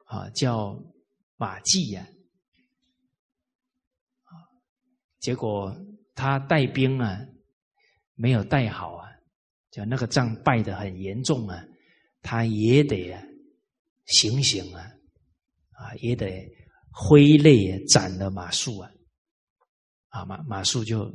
[0.05, 0.79] 啊叫
[1.37, 2.07] 马季呀，
[4.25, 4.33] 啊，
[5.19, 5.75] 结果
[6.15, 7.19] 他带兵啊
[8.15, 9.09] 没有带好啊，
[9.71, 11.65] 就那个仗败的很严重啊，
[12.23, 13.23] 他也得啊
[14.07, 14.83] 行刑啊，
[15.73, 16.49] 啊也得。
[16.93, 18.91] 挥泪斩了马谡啊！
[20.09, 21.09] 啊马马谡就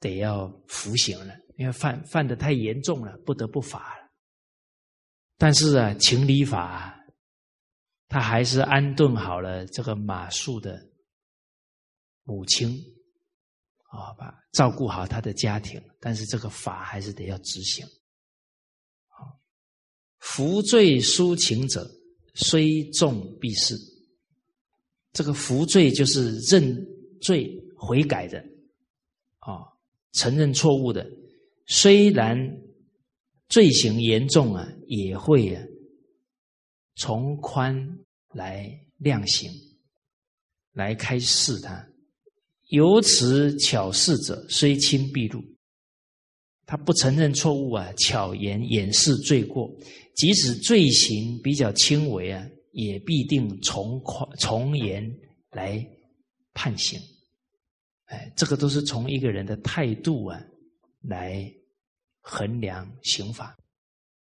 [0.00, 4.10] 得要服刑了，因为犯犯的太严重了，不得不罚了。
[5.38, 6.98] 但是啊，情理法
[8.08, 10.84] 他还是安顿好了这个马谡的
[12.24, 12.76] 母亲
[13.90, 15.80] 啊，把照顾好他的家庭。
[16.00, 17.86] 但是这个法还是得要执行。
[19.06, 19.30] 啊，
[20.18, 21.88] 服罪抒情者。
[22.32, 23.74] 虽重必是，
[25.12, 26.86] 这个服罪就是认
[27.20, 28.38] 罪悔改的，
[29.40, 29.66] 啊，
[30.12, 31.08] 承认错误的。
[31.66, 32.36] 虽然
[33.48, 35.62] 罪行严重啊，也会啊
[36.96, 37.98] 从宽
[38.34, 39.50] 来量刑，
[40.72, 41.88] 来开示他。
[42.68, 45.42] 由此巧事者，虽轻必入。
[46.66, 49.68] 他不承认错误啊，巧言掩饰罪过。
[50.14, 55.04] 即使罪行比较轻微啊，也必定从宽从严
[55.50, 55.84] 来
[56.54, 57.00] 判刑。
[58.10, 60.38] 哎，这个都是从一个人的态度啊
[61.00, 61.50] 来
[62.20, 63.56] 衡量刑法。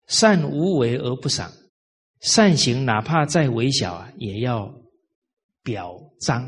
[0.07, 1.51] 善无为而不赏，
[2.21, 4.73] 善行哪怕再微小啊，也要
[5.63, 6.43] 表彰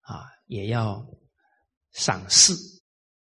[0.00, 1.06] 啊，也要
[1.92, 2.52] 赏识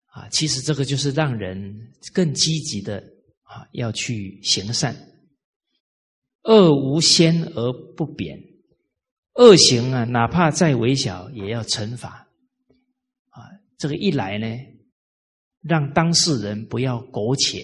[0.06, 0.28] 啊。
[0.30, 1.74] 其实这个就是让人
[2.12, 3.02] 更积极的。
[3.48, 4.92] 啊，要去行善，
[6.42, 8.36] 恶无先而不贬，
[9.34, 12.25] 恶行啊，哪怕再微小，也要惩罚。
[13.78, 14.46] 这个一来呢，
[15.60, 17.60] 让当事人不要苟且，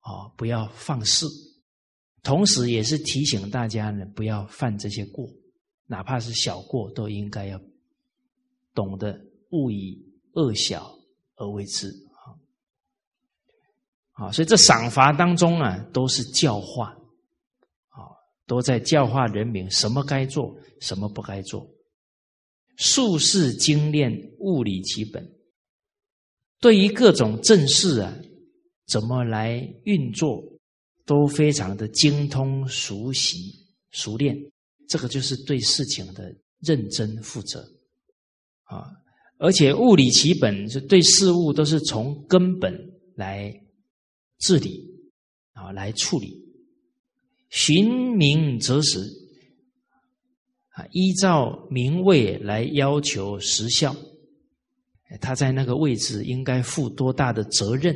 [0.00, 1.26] 啊，不要放肆，
[2.22, 5.28] 同时也是提醒大家呢，不要犯这些过，
[5.86, 7.60] 哪怕是小过，都应该要
[8.74, 9.20] 懂得
[9.50, 10.00] 勿以
[10.34, 10.94] 恶小
[11.36, 11.92] 而为之。
[14.12, 16.90] 啊，所以这赏罚当中啊，都是教化，
[17.88, 18.06] 啊，
[18.46, 21.66] 都在教化人民什么该做，什么不该做。
[22.76, 25.30] 术士精炼，物理其本。
[26.60, 28.16] 对于各种政事啊，
[28.86, 30.42] 怎么来运作，
[31.04, 33.52] 都非常的精通、熟悉、
[33.90, 34.36] 熟练。
[34.88, 37.60] 这个就是对事情的认真负责
[38.64, 38.90] 啊，
[39.38, 42.72] 而且物理其本，是对事物都是从根本
[43.16, 43.58] 来。
[44.38, 44.90] 治理
[45.52, 46.36] 啊，来处理，
[47.48, 48.98] 寻名择实
[50.72, 53.94] 啊，依照名位来要求实效。
[55.20, 57.94] 他在那个位置应该负多大的责任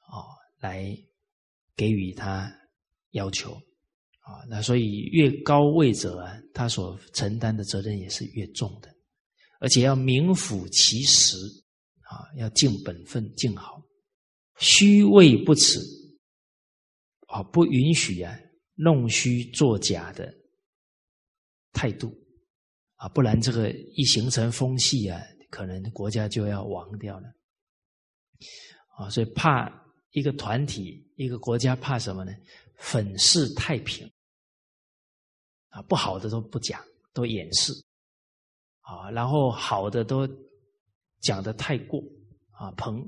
[0.00, 0.24] 啊？
[0.58, 0.96] 来
[1.76, 2.50] 给予他
[3.10, 4.40] 要求啊。
[4.48, 8.88] 那所以越高位者啊，他所承担的责任也是越重的，
[9.60, 11.36] 而且要名副其实
[12.00, 13.82] 啊，要尽本分，尽好。
[14.58, 15.78] 虚位不耻
[17.26, 18.34] 啊，不允许啊
[18.76, 20.32] 弄虚作假的
[21.74, 22.10] 态度
[22.94, 25.20] 啊，不然这个一形成风气啊，
[25.50, 27.28] 可能国家就要亡掉了
[28.96, 29.10] 啊。
[29.10, 29.70] 所以怕
[30.12, 32.32] 一个团体、一个国家怕什么呢？
[32.76, 34.10] 粉饰太平
[35.68, 36.82] 啊，不好的都不讲，
[37.12, 37.72] 都掩饰
[38.80, 40.26] 啊，然后好的都
[41.20, 42.00] 讲的太过
[42.52, 43.04] 啊，膨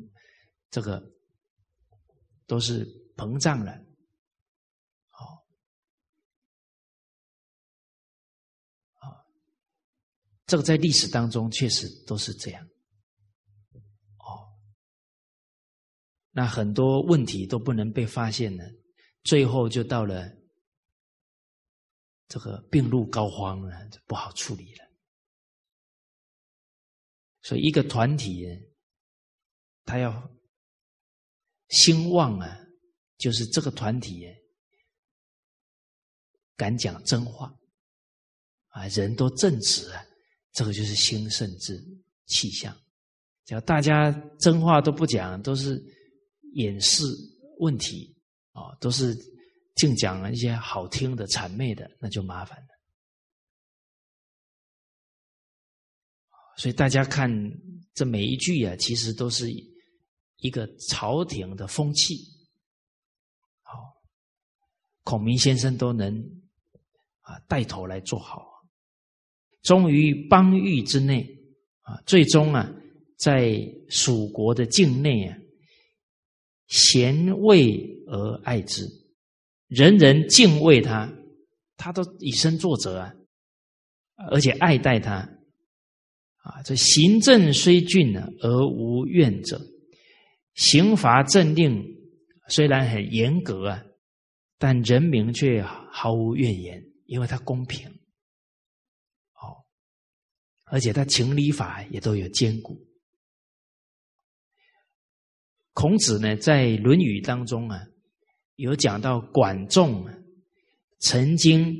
[0.71, 1.03] 这个。
[2.49, 2.87] 都是
[3.17, 3.73] 膨胀了，
[5.11, 5.45] 好，
[9.01, 9.19] 啊，
[10.47, 12.65] 这个在历史当中确实都是这样，
[14.19, 14.47] 哦，
[16.31, 18.65] 那很多问题都不能被发现呢，
[19.25, 20.31] 最后就到了
[22.29, 24.85] 这个病入膏肓了，就不好处理了。
[27.43, 28.47] 所以一个团体，
[29.85, 30.31] 他要。
[31.69, 32.61] 兴旺啊，
[33.19, 34.25] 就是这个团体
[36.55, 37.53] 敢讲真话
[38.69, 40.06] 啊，人都正直啊，
[40.57, 41.79] 这个就是兴盛之
[42.25, 42.75] 气象。
[43.45, 44.11] 只要大家
[44.41, 45.81] 真话都不讲，都是
[46.55, 47.05] 掩饰
[47.59, 48.17] 问题
[48.53, 49.15] 啊，都是
[49.75, 52.67] 净讲一些好听的谄媚的，那就麻烦了。
[56.57, 57.31] 所以大家看
[57.93, 59.53] 这每一句啊，其实都是
[60.39, 62.17] 一个朝廷的风气。
[63.61, 63.75] 好，
[65.05, 66.19] 孔明先生都能
[67.21, 68.56] 啊带头来做好，
[69.67, 71.27] 终于邦域之内
[71.83, 72.73] 啊，最终啊。
[73.19, 75.39] 在蜀国的境内啊，
[76.67, 78.87] 贤位而爱之，
[79.69, 81.11] 人人敬畏他，
[81.79, 83.15] 他都以身作则啊，
[84.31, 85.15] 而且爱戴他
[86.43, 86.61] 啊。
[86.63, 89.57] 这行政虽峻呢，而无怨者；
[90.57, 91.83] 刑罚政令
[92.49, 93.83] 虽然很严格啊，
[94.59, 97.91] 但人民却毫无怨言，因为他公平。
[100.67, 102.77] 而且他情理法也都有兼顾。
[105.73, 107.81] 孔子呢，在《论语》当中啊，
[108.55, 110.07] 有讲到管仲
[111.01, 111.75] 曾经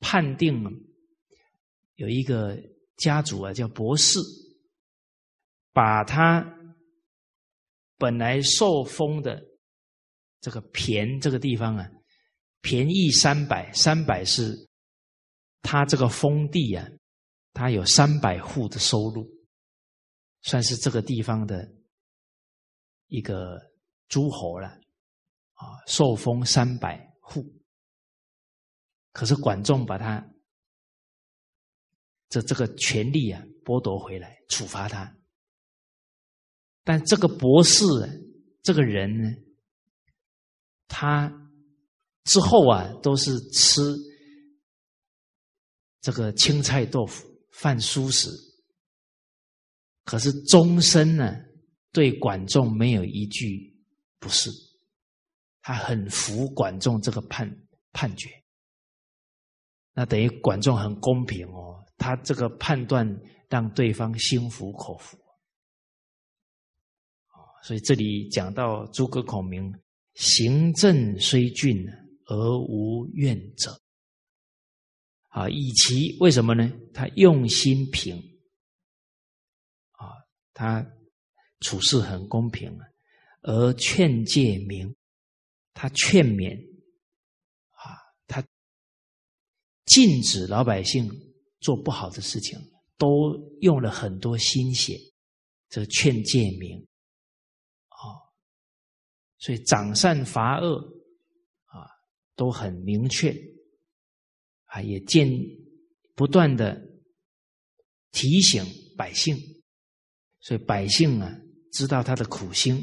[0.00, 0.62] 判定
[1.96, 2.58] 有一个
[2.96, 4.18] 家族啊，叫博士，
[5.72, 6.42] 把他
[7.98, 9.38] 本来受封的
[10.40, 11.86] 这个田这个地方啊，
[12.62, 14.54] 便宜三百，三百是
[15.60, 16.88] 他这个封地啊，
[17.52, 19.28] 他有三百户的收入，
[20.42, 21.68] 算是这个地方的。
[23.12, 23.60] 一个
[24.06, 27.44] 诸侯了，啊，受封三百户，
[29.10, 30.24] 可是管仲把他
[32.28, 35.12] 这这个权利啊剥夺回来，处罚他。
[36.84, 37.84] 但这个博士
[38.62, 39.28] 这个人呢，
[40.86, 41.50] 他
[42.22, 43.82] 之后啊都是吃
[46.00, 48.28] 这个青菜豆腐饭蔬食，
[50.04, 51.36] 可是终身呢。
[51.92, 53.76] 对管仲没有一句
[54.20, 54.48] 不是，
[55.60, 57.50] 他很服管仲这个判
[57.90, 58.30] 判决，
[59.92, 63.04] 那等于管仲很公平哦，他这个判断
[63.48, 65.18] 让对方心服口服，
[67.64, 69.74] 所以这里讲到诸葛孔明
[70.14, 71.76] 行政虽峻
[72.26, 73.76] 而无怨者，
[75.30, 76.70] 啊，以其为什么呢？
[76.94, 78.16] 他用心平，
[79.92, 80.06] 啊，
[80.54, 80.86] 他。
[81.62, 82.74] 处事很公平
[83.42, 84.96] 而劝诫明，
[85.74, 86.56] 他劝勉
[87.72, 88.42] 啊，他
[89.84, 91.06] 禁止老百姓
[91.60, 92.58] 做不好的事情，
[92.96, 94.98] 都用了很多心血，
[95.68, 96.78] 这劝诫明
[97.88, 98.16] 啊，
[99.36, 100.78] 所以长善罚恶
[101.66, 101.84] 啊，
[102.36, 103.36] 都很明确
[104.70, 105.28] 啊，也见
[106.14, 106.80] 不断的
[108.10, 108.64] 提醒
[108.96, 109.36] 百姓，
[110.40, 111.36] 所以百姓啊。
[111.72, 112.82] 知道他的苦心，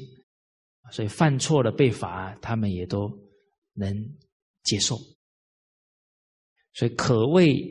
[0.93, 3.09] 所以犯错了被罚，他们也都
[3.73, 3.93] 能
[4.63, 4.97] 接受，
[6.73, 7.61] 所以可谓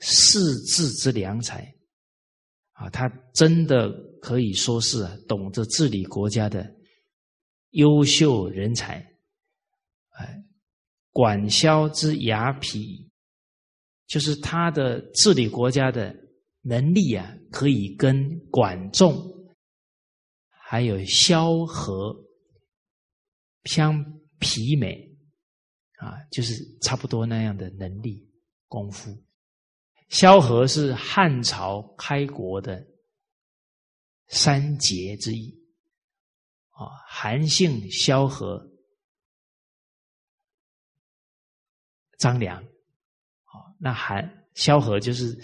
[0.00, 1.66] 世治之良才
[2.74, 2.88] 啊！
[2.90, 3.90] 他真的
[4.20, 6.72] 可以说是懂得治理国家的
[7.70, 9.04] 优秀人才，
[10.10, 10.44] 哎，
[11.10, 13.10] 管萧之牙皮，
[14.12, 16.14] 就是他的治理国家的
[16.60, 19.16] 能力啊，可以跟管仲。
[20.50, 22.14] 还有萧何
[23.64, 24.04] 相
[24.38, 25.16] 媲美
[25.96, 26.52] 啊，就是
[26.82, 28.30] 差不多那样的能力
[28.68, 29.10] 功夫。
[30.10, 32.86] 萧何是汉朝开国的
[34.26, 35.58] 三杰之一
[36.68, 38.70] 啊，韩信、萧何、
[42.18, 42.62] 张良，
[43.82, 45.36] 那韩萧何就是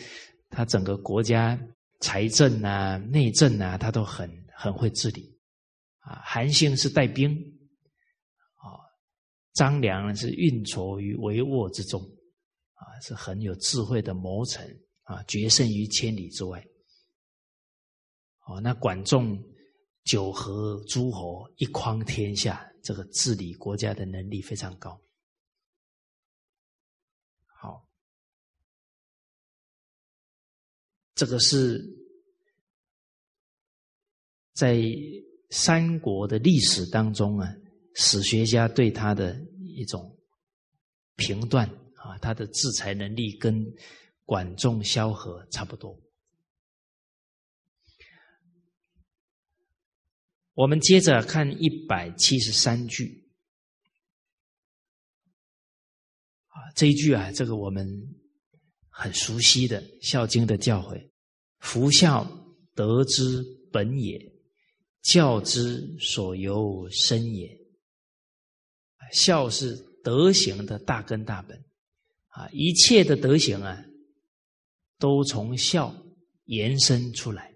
[0.48, 1.58] 他整个国家
[2.00, 4.28] 财政啊、内政啊，他都很。
[4.60, 5.38] 很会治理，
[6.00, 7.30] 啊，韩信是带兵，
[8.56, 8.74] 啊，
[9.54, 12.02] 张良是运筹于帷幄之中，
[12.74, 14.68] 啊，是很有智慧的谋臣，
[15.04, 16.60] 啊，决胜于千里之外。
[18.48, 19.40] 哦，那管仲
[20.02, 25.00] 九合诸侯，一匡天下，这个治理国家的能力非常高。
[31.18, 31.98] 这个是。
[34.54, 34.82] 在
[35.50, 37.48] 三国的历史当中啊，
[37.94, 40.18] 史学家对他的一种
[41.14, 41.64] 评断
[41.94, 43.64] 啊，他的制裁能力跟
[44.24, 45.96] 管仲、萧何差不多。
[50.54, 53.30] 我们接着看一百七十三句
[56.48, 57.86] 啊，这一句啊，这个我们
[58.88, 61.07] 很熟悉的《孝经》的教诲
[61.58, 62.26] ：“夫孝，
[62.74, 64.20] 德之本也，
[65.02, 67.48] 教之所由生也。”
[69.12, 69.74] 孝是
[70.04, 71.56] 德行的大根大本
[72.28, 73.82] 啊，一切的德行啊，
[74.98, 75.94] 都从孝
[76.44, 77.54] 延伸出来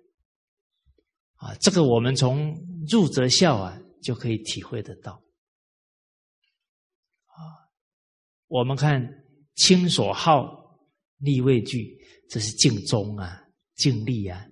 [1.35, 1.55] 啊。
[1.57, 2.59] 这个我们从
[2.89, 5.13] 入则孝啊，就可以体会得到
[7.27, 7.37] 啊。
[8.49, 9.07] 我们看
[9.57, 10.79] 亲所好，
[11.19, 11.99] 立位具，
[12.31, 13.42] 这是敬忠啊，
[13.83, 14.47] 尽力啊。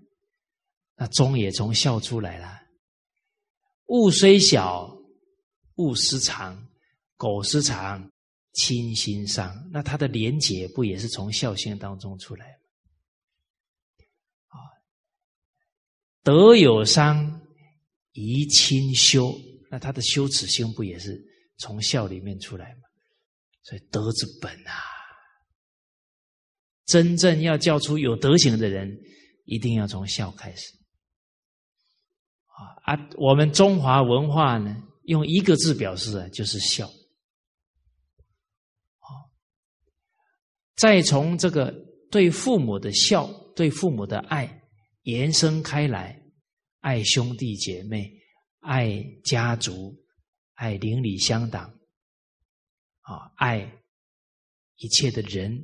[0.96, 2.60] 那忠也从孝出来了。
[3.86, 4.96] 物虽小，
[5.76, 6.66] 勿私藏。
[7.16, 8.10] 苟失常，
[8.54, 9.68] 亲心伤。
[9.70, 12.54] 那他的廉洁不也是从孝心当中出来吗？
[14.46, 14.56] 啊，
[16.22, 17.42] 德有伤，
[18.14, 19.38] 贻亲羞。
[19.70, 21.22] 那他的羞耻心不也是
[21.58, 22.88] 从孝里面出来吗？
[23.64, 24.80] 所以德之本啊，
[26.86, 28.98] 真正要教出有德行的人，
[29.50, 30.72] 一定要从孝开始。
[32.46, 36.88] 啊啊，我们中华文化呢，用一个字表示啊，就是孝。
[40.76, 41.74] 再从这个
[42.10, 44.62] 对父母的孝、对父母的爱
[45.02, 46.22] 延伸开来，
[46.78, 48.10] 爱兄弟姐妹、
[48.60, 49.94] 爱家族、
[50.54, 51.74] 爱邻里乡党，
[53.00, 53.70] 啊，爱
[54.76, 55.62] 一切的人，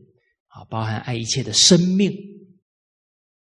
[0.49, 2.13] 啊，包含爱一切的生命，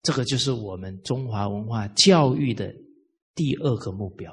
[0.05, 2.73] 这个就是我们中华文化教育的
[3.35, 4.33] 第二个目标。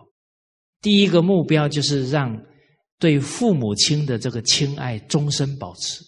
[0.82, 2.40] 第一个目标就是让
[3.00, 6.04] 对父母亲的这个亲爱终身保持。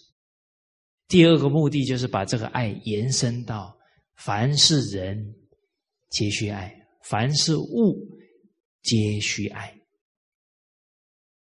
[1.08, 3.76] 第二个目的就是把这个爱延伸到
[4.16, 5.16] 凡是人
[6.10, 6.74] 皆需爱，
[7.04, 8.06] 凡是物
[8.82, 9.68] 皆需爱。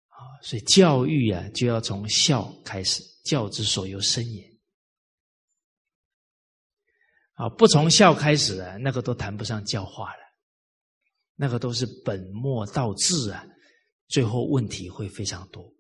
[0.08, 4.53] 啊，所以教育啊，就要从孝开始，教之所由生也。
[7.34, 10.22] 啊，不从孝开始啊，那个都谈不上教化了，
[11.36, 13.44] 那个都是本末倒置啊，
[14.08, 15.74] 最后问题会非常多。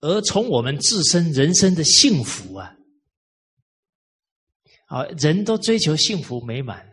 [0.00, 2.76] 而从我们自身人生的幸福啊，
[4.86, 6.88] 啊，人都追求幸福美满。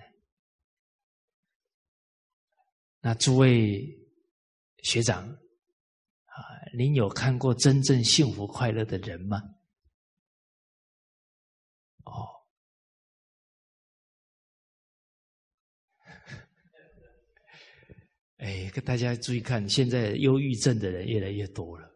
[2.99, 3.81] 那诸位
[4.83, 6.35] 学长啊，
[6.77, 9.41] 您有看过真正幸福快乐的人吗？
[12.03, 12.27] 哦，
[18.37, 21.87] 哎，大家注意看，现在忧郁症的人越来越多了。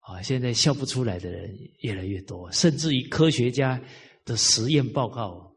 [0.00, 3.80] 啊，现在笑不出来的人越来越多，甚至于科学家
[4.24, 5.54] 的实验报告，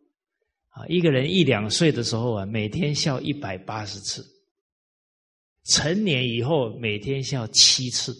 [0.69, 4.23] 啊，一个人一两岁的时候啊，每天笑一百八十次，
[5.63, 8.13] 成年以后每天笑七次，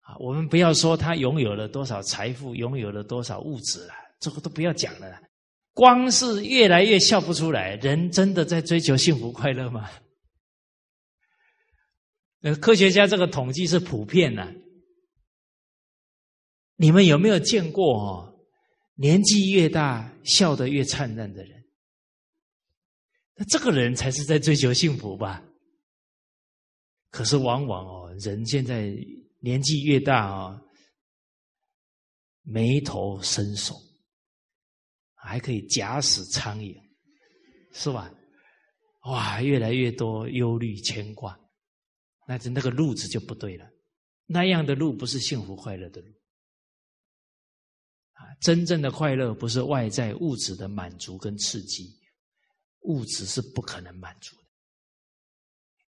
[0.00, 5.22] 啊，我们不要说他拥有了多少财富，拥有了多少物质了，这个都不要讲了，
[5.78, 9.88] 光是越来越笑不出来，人真的在追求幸福快乐吗？
[12.42, 14.56] 呃，科学家这个统计是普遍的。
[16.74, 18.40] 你们有没有见过哦？
[18.96, 21.64] 年纪越大，笑得越灿烂的人，
[23.36, 25.44] 那这个人才是在追求幸福吧？
[27.12, 28.92] 可是往往哦，人现在
[29.38, 30.60] 年纪越大啊，
[32.42, 33.80] 眉头深锁，
[35.20, 36.76] 还可以假死苍蝇，
[37.72, 38.12] 是吧？
[39.04, 41.38] 哇，越来越多忧虑牵挂。
[42.26, 43.66] 那是那个路子就不对了，
[44.26, 46.08] 那样的路不是幸福快乐的路
[48.12, 48.20] 啊！
[48.40, 51.98] 真正的快乐不是外在物质的满足跟刺激，
[52.80, 54.42] 物质是不可能满足的。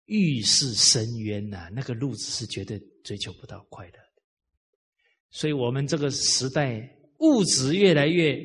[0.04, 4.22] 欲是深渊呐，那个路子是绝对追求不到快乐的。
[5.30, 6.88] 所以我们这个时代，
[7.18, 8.38] 物质越来越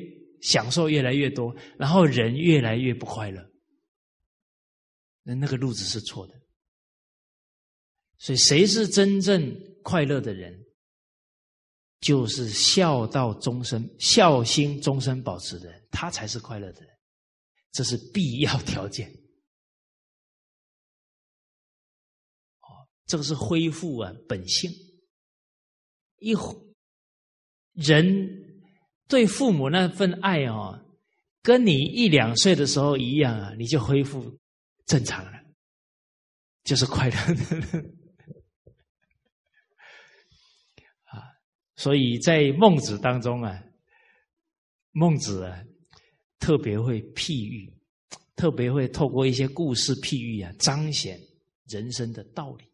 [0.44, 3.42] 享受越来越多，然后人越来越不快乐，
[5.22, 6.34] 那那个路子是错的。
[8.18, 10.62] 所以，谁是真正快乐的人？
[12.00, 16.94] 就是孝道终身、孝心终身保持的人，他才是快乐的人。
[17.72, 19.08] 这是必要条件。
[22.60, 22.68] 哦，
[23.06, 24.70] 这个是恢复啊本性。
[26.18, 26.34] 一
[27.72, 28.43] 人
[29.14, 30.84] 对父母那份爱哦，
[31.40, 34.36] 跟你一两岁的时候一样啊，你就恢复
[34.86, 35.40] 正常了，
[36.64, 37.84] 就是快乐的。
[41.76, 43.62] 所以在孟子当中啊，
[44.90, 45.62] 孟子啊
[46.40, 47.72] 特别会譬喻，
[48.34, 51.20] 特别会透过一些故事譬喻啊，彰显
[51.68, 52.64] 人生的道理。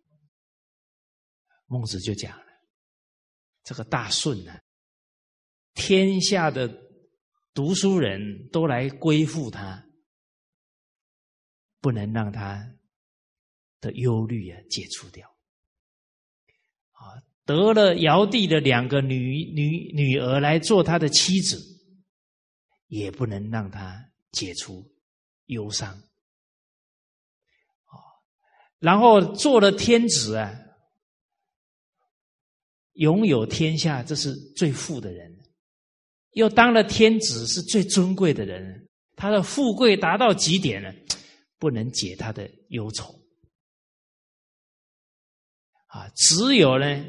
[1.66, 2.46] 孟子就讲了，
[3.62, 4.58] 这个大舜呢，
[5.80, 6.68] 天下的
[7.54, 9.82] 读书人都来归附他，
[11.80, 12.74] 不能让他
[13.80, 15.26] 的忧虑啊解除掉。
[16.92, 17.16] 啊，
[17.46, 21.58] 得了尧帝的两个女女女儿来做他的妻子，
[22.88, 24.86] 也不能让他解除
[25.46, 25.90] 忧伤。
[27.86, 27.96] 啊，
[28.78, 30.52] 然后做了天子啊，
[32.92, 35.39] 拥有天下，这是最富的人。
[36.32, 40.94] 又当了天子，是最尊贵的人，他的富贵达到极点了，
[41.58, 43.12] 不能解他的忧愁。
[45.86, 47.04] 啊，只有呢，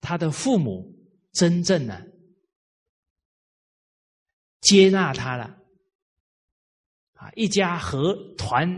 [0.00, 0.94] 他的父母
[1.32, 2.02] 真正呢
[4.60, 5.44] 接纳他了，
[7.14, 8.68] 啊，一家和团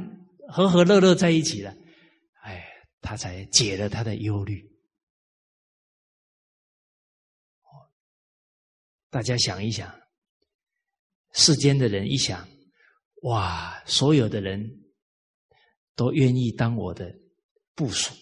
[0.48, 1.74] 和和乐乐在一起了，
[2.42, 2.64] 哎，
[3.00, 4.67] 他才解了他的忧虑。
[9.10, 9.90] 大家想一想，
[11.32, 12.46] 世间的人一想，
[13.22, 14.70] 哇，所有的人
[15.96, 17.10] 都愿意当我的
[17.74, 18.12] 部属，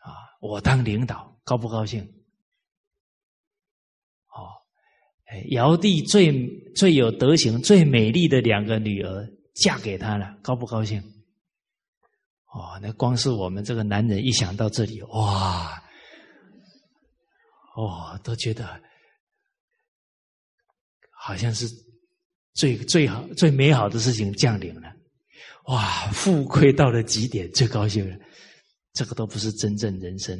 [0.00, 2.02] 啊，我当领导，高不高兴？
[4.28, 4.52] 哦，
[5.26, 11.00] 哎，尧帝最最有德行、最美丽的两个女儿嫁给他了，高不高兴？
[12.52, 15.82] 哦，那光是我们这个男人一想到这里，哇，
[17.74, 18.86] 哦，都觉得。
[21.28, 21.66] 好像是
[22.54, 24.90] 最最好、最美好的事情降临了，
[25.66, 26.10] 哇！
[26.10, 28.16] 富贵到了极点，最高兴了。
[28.94, 30.34] 这个都不是真正人生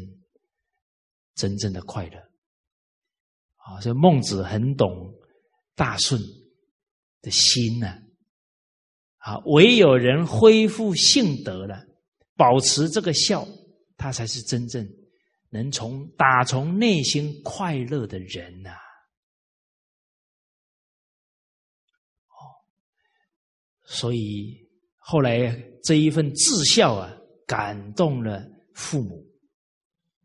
[1.35, 2.17] 真正的快乐
[3.57, 3.79] 啊！
[3.83, 5.13] 所以孟子很懂
[5.75, 6.19] 大顺
[7.21, 7.95] 的心呢。
[9.19, 11.85] 啊，唯有人恢复性德了，
[12.35, 13.47] 保持这个孝，
[13.99, 14.89] 他才是真正
[15.51, 18.71] 能从打从内心快乐的人呐。
[23.91, 24.55] 所以
[24.99, 25.51] 后来
[25.83, 27.11] 这一份至孝啊，
[27.47, 29.27] 感动了父母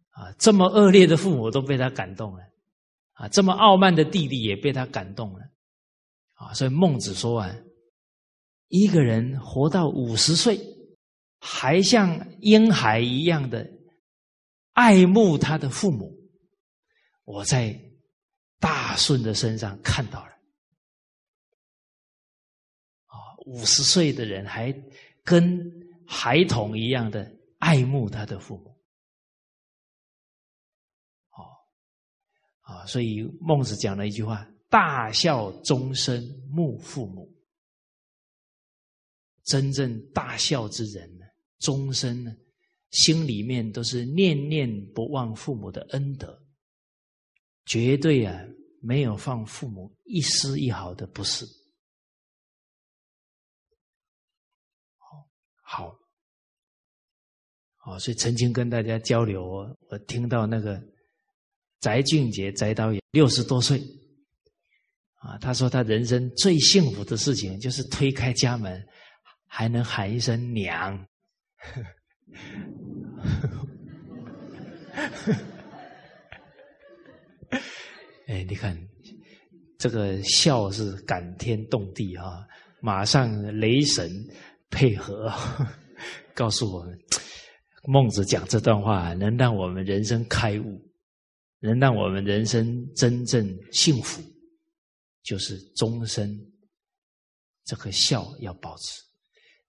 [0.09, 2.43] 啊，这么恶劣的父母都被他感动了
[3.13, 5.39] 啊，这么傲慢的弟弟也被他感动了
[6.33, 6.53] 啊。
[6.53, 7.55] 所以孟子说啊，
[8.67, 10.59] 一个人活到五十岁，
[11.39, 13.65] 还像婴孩一样的
[14.73, 16.13] 爱慕他的父母，
[17.23, 17.79] 我在
[18.59, 20.32] 大顺的身上看到了。
[23.45, 24.73] 五十岁的人还
[25.23, 25.71] 跟
[26.05, 28.69] 孩童一样的爱慕他的父母，
[31.31, 31.43] 哦，
[32.61, 37.29] 啊，所以孟子讲了一句话：“大孝终身慕父母。”
[39.43, 41.25] 真正大孝之人呢，
[41.59, 42.33] 终身呢，
[42.91, 46.41] 心里面都是念念不忘父母的恩德，
[47.65, 48.41] 绝对啊，
[48.81, 51.45] 没有放父母一丝一毫的不是。
[55.75, 55.91] 好，
[57.83, 60.79] 哦，所以曾经跟大家交流，我我听到那个
[61.79, 63.81] 翟俊杰翟导演六十多岁，
[65.15, 68.85] 啊，他说他人生最幸福的事情就是推开家门
[69.47, 71.07] 还能喊一声娘。
[78.27, 78.77] 哎，你看
[79.79, 82.45] 这个笑是感天动地啊，
[82.79, 84.07] 马上雷神。
[84.73, 85.31] 配合，
[86.33, 86.99] 告诉我们，
[87.83, 90.81] 孟子讲这段话能让我们人生开悟，
[91.59, 94.21] 能让我们人生真正幸福，
[95.21, 96.37] 就是终身
[97.63, 99.01] 这个孝要保持，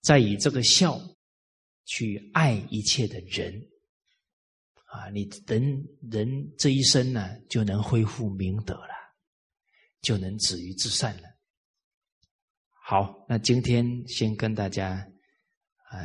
[0.00, 0.98] 再以这个孝
[1.84, 3.52] 去爱一切的人，
[4.86, 8.94] 啊，你人人这一生呢就能恢复明德了，
[10.00, 11.33] 就能止于至善了。
[12.86, 15.02] 好，那今天先跟大家，
[15.90, 15.98] 呃，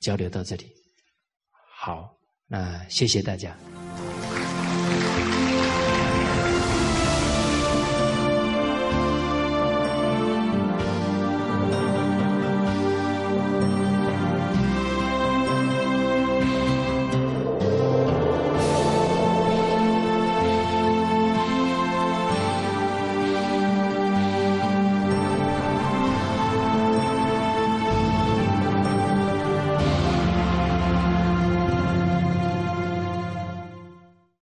[0.00, 0.70] 交流到这里。
[1.78, 2.14] 好，
[2.46, 3.56] 那谢谢大家。